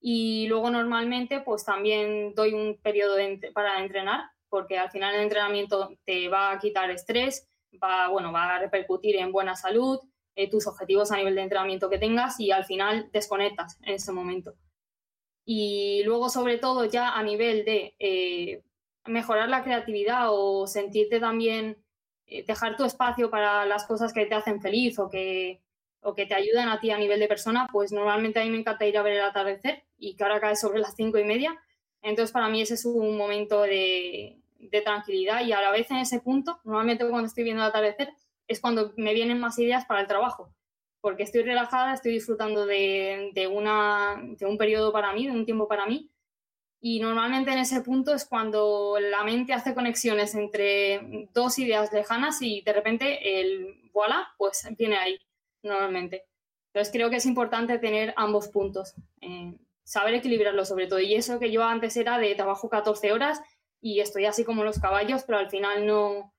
[0.00, 3.16] Y luego normalmente pues también doy un periodo
[3.54, 7.48] para entrenar porque al final el entrenamiento te va a quitar estrés,
[7.82, 10.00] va, bueno, va a repercutir en buena salud,
[10.36, 14.12] eh, tus objetivos a nivel de entrenamiento que tengas y al final desconectas en ese
[14.12, 14.54] momento.
[15.46, 18.62] Y luego, sobre todo, ya a nivel de eh,
[19.06, 21.78] mejorar la creatividad o sentirte también,
[22.26, 25.62] eh, dejar tu espacio para las cosas que te hacen feliz o que,
[26.00, 28.58] o que te ayudan a ti a nivel de persona, pues normalmente a mí me
[28.58, 31.58] encanta ir a ver el atardecer y que ahora cae sobre las cinco y media.
[32.02, 35.98] Entonces, para mí ese es un momento de, de tranquilidad y a la vez en
[35.98, 38.12] ese punto, normalmente cuando estoy viendo el atardecer,
[38.48, 40.52] es cuando me vienen más ideas para el trabajo,
[41.00, 45.44] porque estoy relajada, estoy disfrutando de, de, una, de un periodo para mí, de un
[45.44, 46.10] tiempo para mí,
[46.80, 52.40] y normalmente en ese punto es cuando la mente hace conexiones entre dos ideas lejanas
[52.42, 55.18] y de repente el voilà, pues viene ahí,
[55.62, 56.26] normalmente.
[56.72, 61.00] Entonces creo que es importante tener ambos puntos, eh, saber equilibrarlo sobre todo.
[61.00, 63.40] Y eso que yo antes era de trabajo 14 horas
[63.80, 66.34] y estoy así como los caballos, pero al final no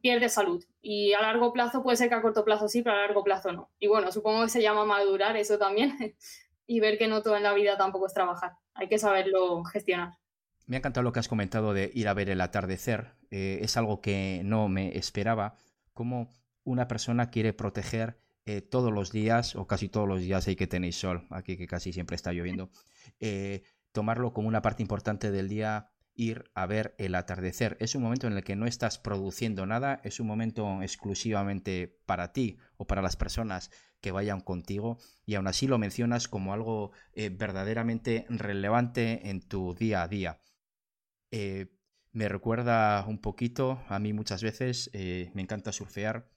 [0.00, 0.64] pierde salud.
[0.90, 3.52] Y a largo plazo puede ser que a corto plazo sí, pero a largo plazo
[3.52, 3.70] no.
[3.78, 5.94] Y bueno, supongo que se llama madurar eso también
[6.66, 8.52] y ver que no todo en la vida tampoco es trabajar.
[8.72, 10.14] Hay que saberlo gestionar.
[10.66, 13.12] Me ha encantado lo que has comentado de ir a ver el atardecer.
[13.30, 15.56] Eh, es algo que no me esperaba.
[15.92, 16.30] Como
[16.64, 20.66] una persona quiere proteger eh, todos los días, o casi todos los días, hay que
[20.66, 22.70] tenéis sol, aquí que casi siempre está lloviendo,
[23.20, 23.62] eh,
[23.92, 27.76] tomarlo como una parte importante del día ir a ver el atardecer.
[27.80, 32.32] Es un momento en el que no estás produciendo nada, es un momento exclusivamente para
[32.32, 36.90] ti o para las personas que vayan contigo y aún así lo mencionas como algo
[37.12, 40.42] eh, verdaderamente relevante en tu día a día.
[41.30, 41.72] Eh,
[42.10, 46.28] me recuerda un poquito, a mí muchas veces eh, me encanta surfear,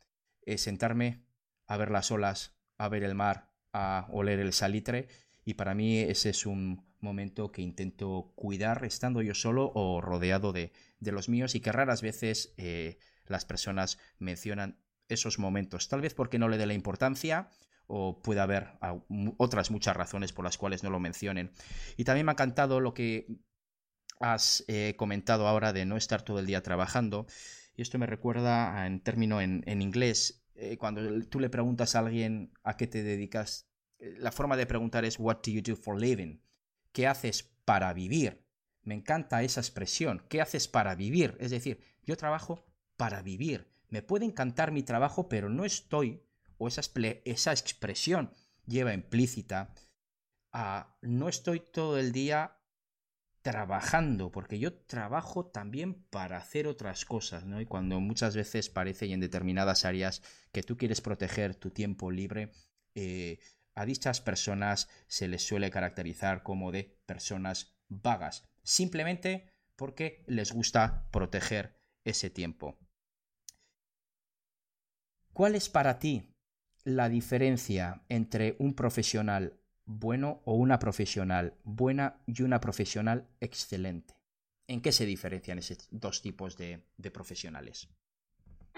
[0.57, 1.23] sentarme
[1.65, 5.07] a ver las olas, a ver el mar, a oler el salitre
[5.43, 10.53] y para mí ese es un momento que intento cuidar estando yo solo o rodeado
[10.53, 14.79] de, los míos y que raras veces eh, las personas mencionan
[15.09, 17.49] esos momentos, tal vez porque no le dé la importancia
[17.87, 18.69] o puede haber
[19.37, 21.51] otras muchas razones por las cuales no lo mencionen.
[21.97, 23.27] Y también me ha encantado lo que
[24.21, 27.27] has eh, comentado ahora de no estar todo el día trabajando.
[27.75, 32.53] Y esto me recuerda en término en, inglés, eh, cuando tú le preguntas a alguien
[32.63, 33.67] a qué te dedicas,
[33.99, 36.39] la forma de preguntar es What do you do for living?
[36.91, 38.45] ¿Qué haces para vivir?
[38.83, 40.25] Me encanta esa expresión.
[40.29, 41.37] ¿Qué haces para vivir?
[41.39, 42.65] Es decir, yo trabajo
[42.97, 43.71] para vivir.
[43.89, 46.23] Me puede encantar mi trabajo, pero no estoy,
[46.57, 48.31] o esa, expresión
[48.65, 49.73] lleva implícita
[50.51, 52.57] a no estoy todo el día
[53.41, 57.59] trabajando, porque yo trabajo también para hacer otras cosas, ¿no?
[57.59, 60.21] Y cuando muchas veces parece y en determinadas áreas
[60.51, 62.51] que tú quieres proteger tu tiempo libre,
[62.93, 63.39] eh,
[63.75, 71.07] a dichas personas se les suele caracterizar como de personas vagas, simplemente porque les gusta
[71.11, 72.77] proteger ese tiempo.
[75.33, 76.35] ¿Cuál es para ti
[76.83, 84.15] la diferencia entre un profesional bueno o una profesional buena y una profesional excelente?
[84.67, 87.89] ¿En qué se diferencian esos dos tipos de, profesionales?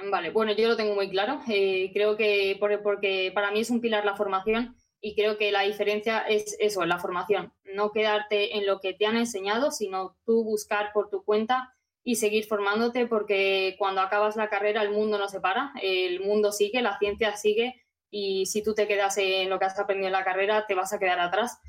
[0.10, 1.42] Vale, bueno, yo lo tengo muy claro.
[1.48, 4.76] Eh, creo que porque para mí es un pilar la formación
[5.06, 7.52] y creo que la diferencia es eso, la formación.
[7.76, 11.76] No quedarte en lo que te han enseñado, sino tú buscar por tu cuenta
[12.06, 16.54] y seguir formándote porque cuando acabas la carrera el mundo no se para, el mundo
[16.54, 20.14] sigue, la ciencia sigue y si tú te quedas en lo que has aprendido en
[20.14, 21.60] la carrera te vas a quedar atrás.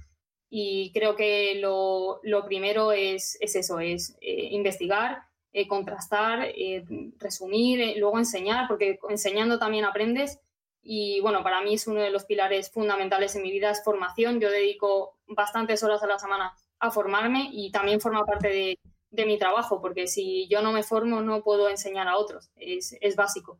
[0.48, 6.84] Y creo que lo, primero es, eso, es eh, investigar, eh, contrastar, eh,
[7.18, 10.38] resumir, luego enseñar, porque enseñando también aprendes.
[10.86, 14.38] Y bueno, para mí es uno de los pilares fundamentales en mi vida, es formación.
[14.38, 18.78] Yo dedico bastantes horas a la semana a formarme y también forma parte de,
[19.10, 22.96] de mi trabajo, porque si yo no me formo no puedo enseñar a otros, es,
[23.00, 23.58] es básico.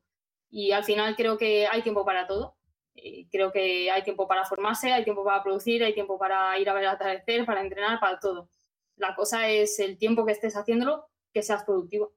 [0.51, 2.57] Y al final creo que hay tiempo para todo.
[2.97, 6.68] Eh, creo que hay tiempo para formarse, hay tiempo para producir, hay tiempo para ir
[6.68, 8.49] a ver el atardecer, para entrenar, para todo.
[8.97, 12.12] La cosa es el tiempo que estés haciéndolo, que seas productivo.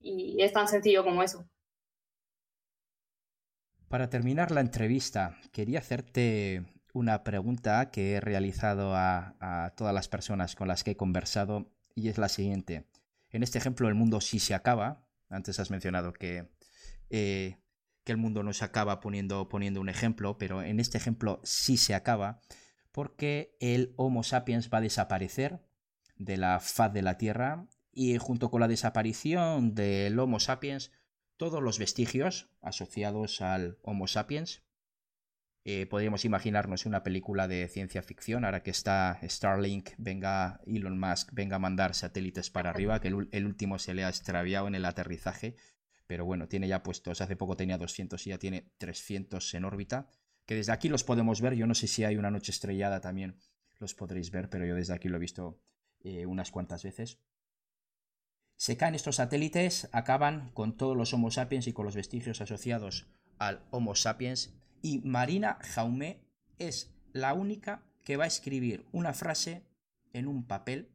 [0.00, 1.46] Y es tan sencillo como eso.
[3.92, 6.64] Para terminar la entrevista, quería hacerte
[6.94, 12.08] una pregunta que he realizado a, todas las personas con las que he conversado y
[12.08, 12.86] es la siguiente.
[13.28, 15.04] En este ejemplo, el mundo sí se acaba.
[15.28, 16.48] Antes has mencionado que,
[17.10, 17.58] eh,
[18.06, 22.40] el mundo no se acaba poniendo un ejemplo, pero en este ejemplo sí se acaba
[22.92, 25.60] porque el Homo sapiens va a desaparecer
[26.16, 30.92] de la faz de la Tierra y junto con la desaparición del Homo sapiens,
[31.42, 34.62] todos los vestigios asociados al Homo sapiens.
[35.64, 41.30] Eh, podríamos imaginarnos una película de ciencia ficción, ahora que está Starlink, venga Elon Musk,
[41.32, 44.84] venga a mandar satélites para arriba, que el, último se le ha extraviado en el
[44.84, 45.56] aterrizaje,
[46.06, 50.06] pero bueno, tiene ya puestos, hace poco tenía 200 y ya tiene 300 en órbita,
[50.46, 53.36] que desde aquí los podemos ver, yo no sé si hay una noche estrellada también,
[53.80, 55.60] los podréis ver, pero yo desde aquí lo he visto
[56.04, 57.18] eh, unas cuantas veces.
[58.62, 63.08] Se caen estos satélites, acaban con todos los Homo sapiens y con los vestigios asociados
[63.40, 66.20] al Homo sapiens y Marina Jaume
[66.60, 69.66] es la única que va a escribir una frase
[70.12, 70.92] en un papel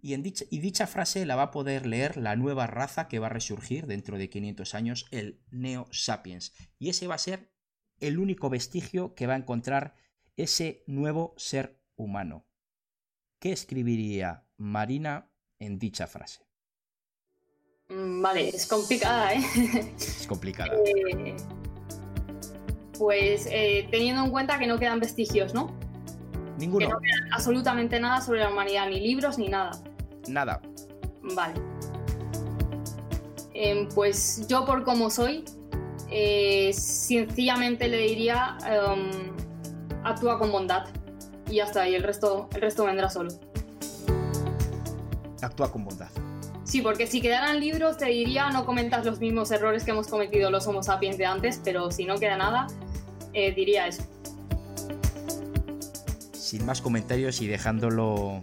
[0.00, 3.26] y, en dicha, dicha frase la va a poder leer la nueva raza que va
[3.26, 6.54] a resurgir dentro de 500 años, el Neo Sapiens.
[6.78, 7.52] Y ese va a ser
[8.00, 9.96] el único vestigio que va a encontrar
[10.38, 12.46] ese nuevo ser humano.
[13.38, 16.45] ¿Qué escribiría Marina en dicha frase?
[17.88, 19.40] Mm, vale, es complicada, ¿eh?
[19.98, 20.72] Es complicada.
[20.86, 21.36] Eh,
[22.98, 25.70] pues eh, teniendo en cuenta que no quedan vestigios, ¿no?
[26.58, 26.86] Ninguno.
[26.86, 29.72] Que no queda absolutamente nada sobre la humanidad, ni libros ni nada.
[30.28, 30.62] Nada.
[31.34, 31.54] Vale.
[33.52, 35.44] Em, pues yo por como soy,
[36.10, 39.10] eh, sencillamente le diría em,
[40.02, 40.86] actúa con bondad
[41.50, 43.30] y ya está, y el resto, el resto vendrá solo.
[45.42, 46.08] Actúa con bondad.
[46.66, 50.50] Sí, porque si quedaran libros te diría no comentas los mismos errores que hemos cometido
[50.50, 52.66] los Homo sapiens de antes, pero si no queda nada,
[53.32, 54.02] eh, diría eso.
[56.32, 58.40] Sin más comentarios y dejándolo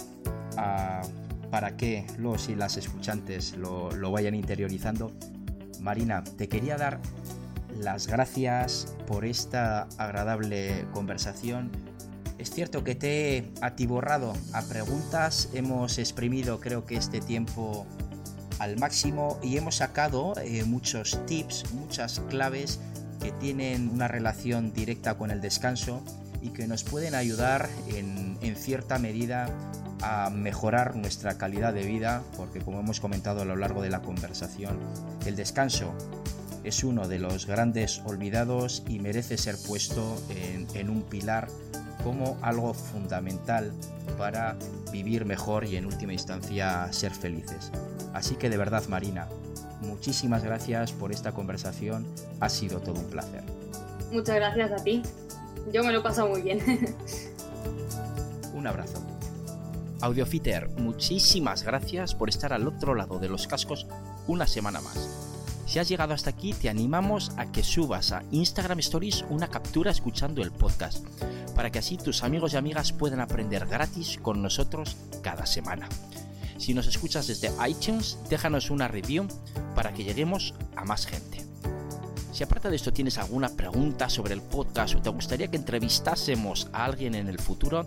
[1.52, 5.12] para que los y las escuchantes lo, lo vayan interiorizando,
[5.82, 7.00] Marina, te quería dar
[7.78, 11.72] las gracias por esta agradable conversación.
[12.38, 17.86] Es cierto que te he atiborrado a preguntas, hemos exprimido creo que este tiempo
[18.64, 22.80] al máximo y hemos sacado eh, muchos tips, muchas claves
[23.22, 26.02] que tienen una relación directa con el descanso
[26.42, 28.24] y que nos pueden ayudar en,
[28.56, 29.50] cierta medida
[30.02, 34.02] a mejorar nuestra calidad de vida, porque como hemos comentado a lo largo de la
[34.02, 34.78] conversación,
[35.26, 35.94] el descanso
[36.64, 40.22] es uno de los grandes olvidados y merece ser puesto
[40.76, 41.48] en, un pilar
[42.04, 43.72] como algo fundamental
[44.18, 44.58] para
[44.92, 47.72] vivir mejor y en última instancia ser felices.
[48.14, 49.28] Así que de verdad Marina,
[49.82, 52.06] muchísimas gracias por esta conversación,
[52.40, 53.44] ha sido todo un placer.
[54.12, 55.02] Muchas gracias a ti,
[55.72, 56.60] yo me lo he pasado muy bien.
[58.54, 59.04] un abrazo.
[60.02, 63.88] Audiofiter, muchísimas gracias por estar al otro lado de los cascos
[64.28, 65.24] una semana más.
[65.66, 69.92] Si has llegado hasta aquí, te animamos a que subas a Instagram Stories una captura
[69.92, 71.06] escuchando el podcast,
[71.56, 75.88] para que así tus amigos y amigas puedan aprender gratis con nosotros cada semana.
[76.64, 79.28] Si nos escuchas desde iTunes, déjanos una review
[79.76, 81.44] para que lleguemos a más gente.
[82.32, 86.70] Si aparte de esto tienes alguna pregunta sobre el podcast o te gustaría que entrevistásemos
[86.72, 87.86] a alguien en el futuro,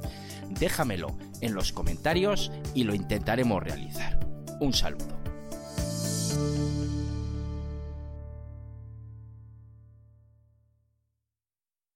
[0.50, 4.20] déjamelo en los comentarios y lo intentaremos realizar.
[4.60, 5.16] Un saludo.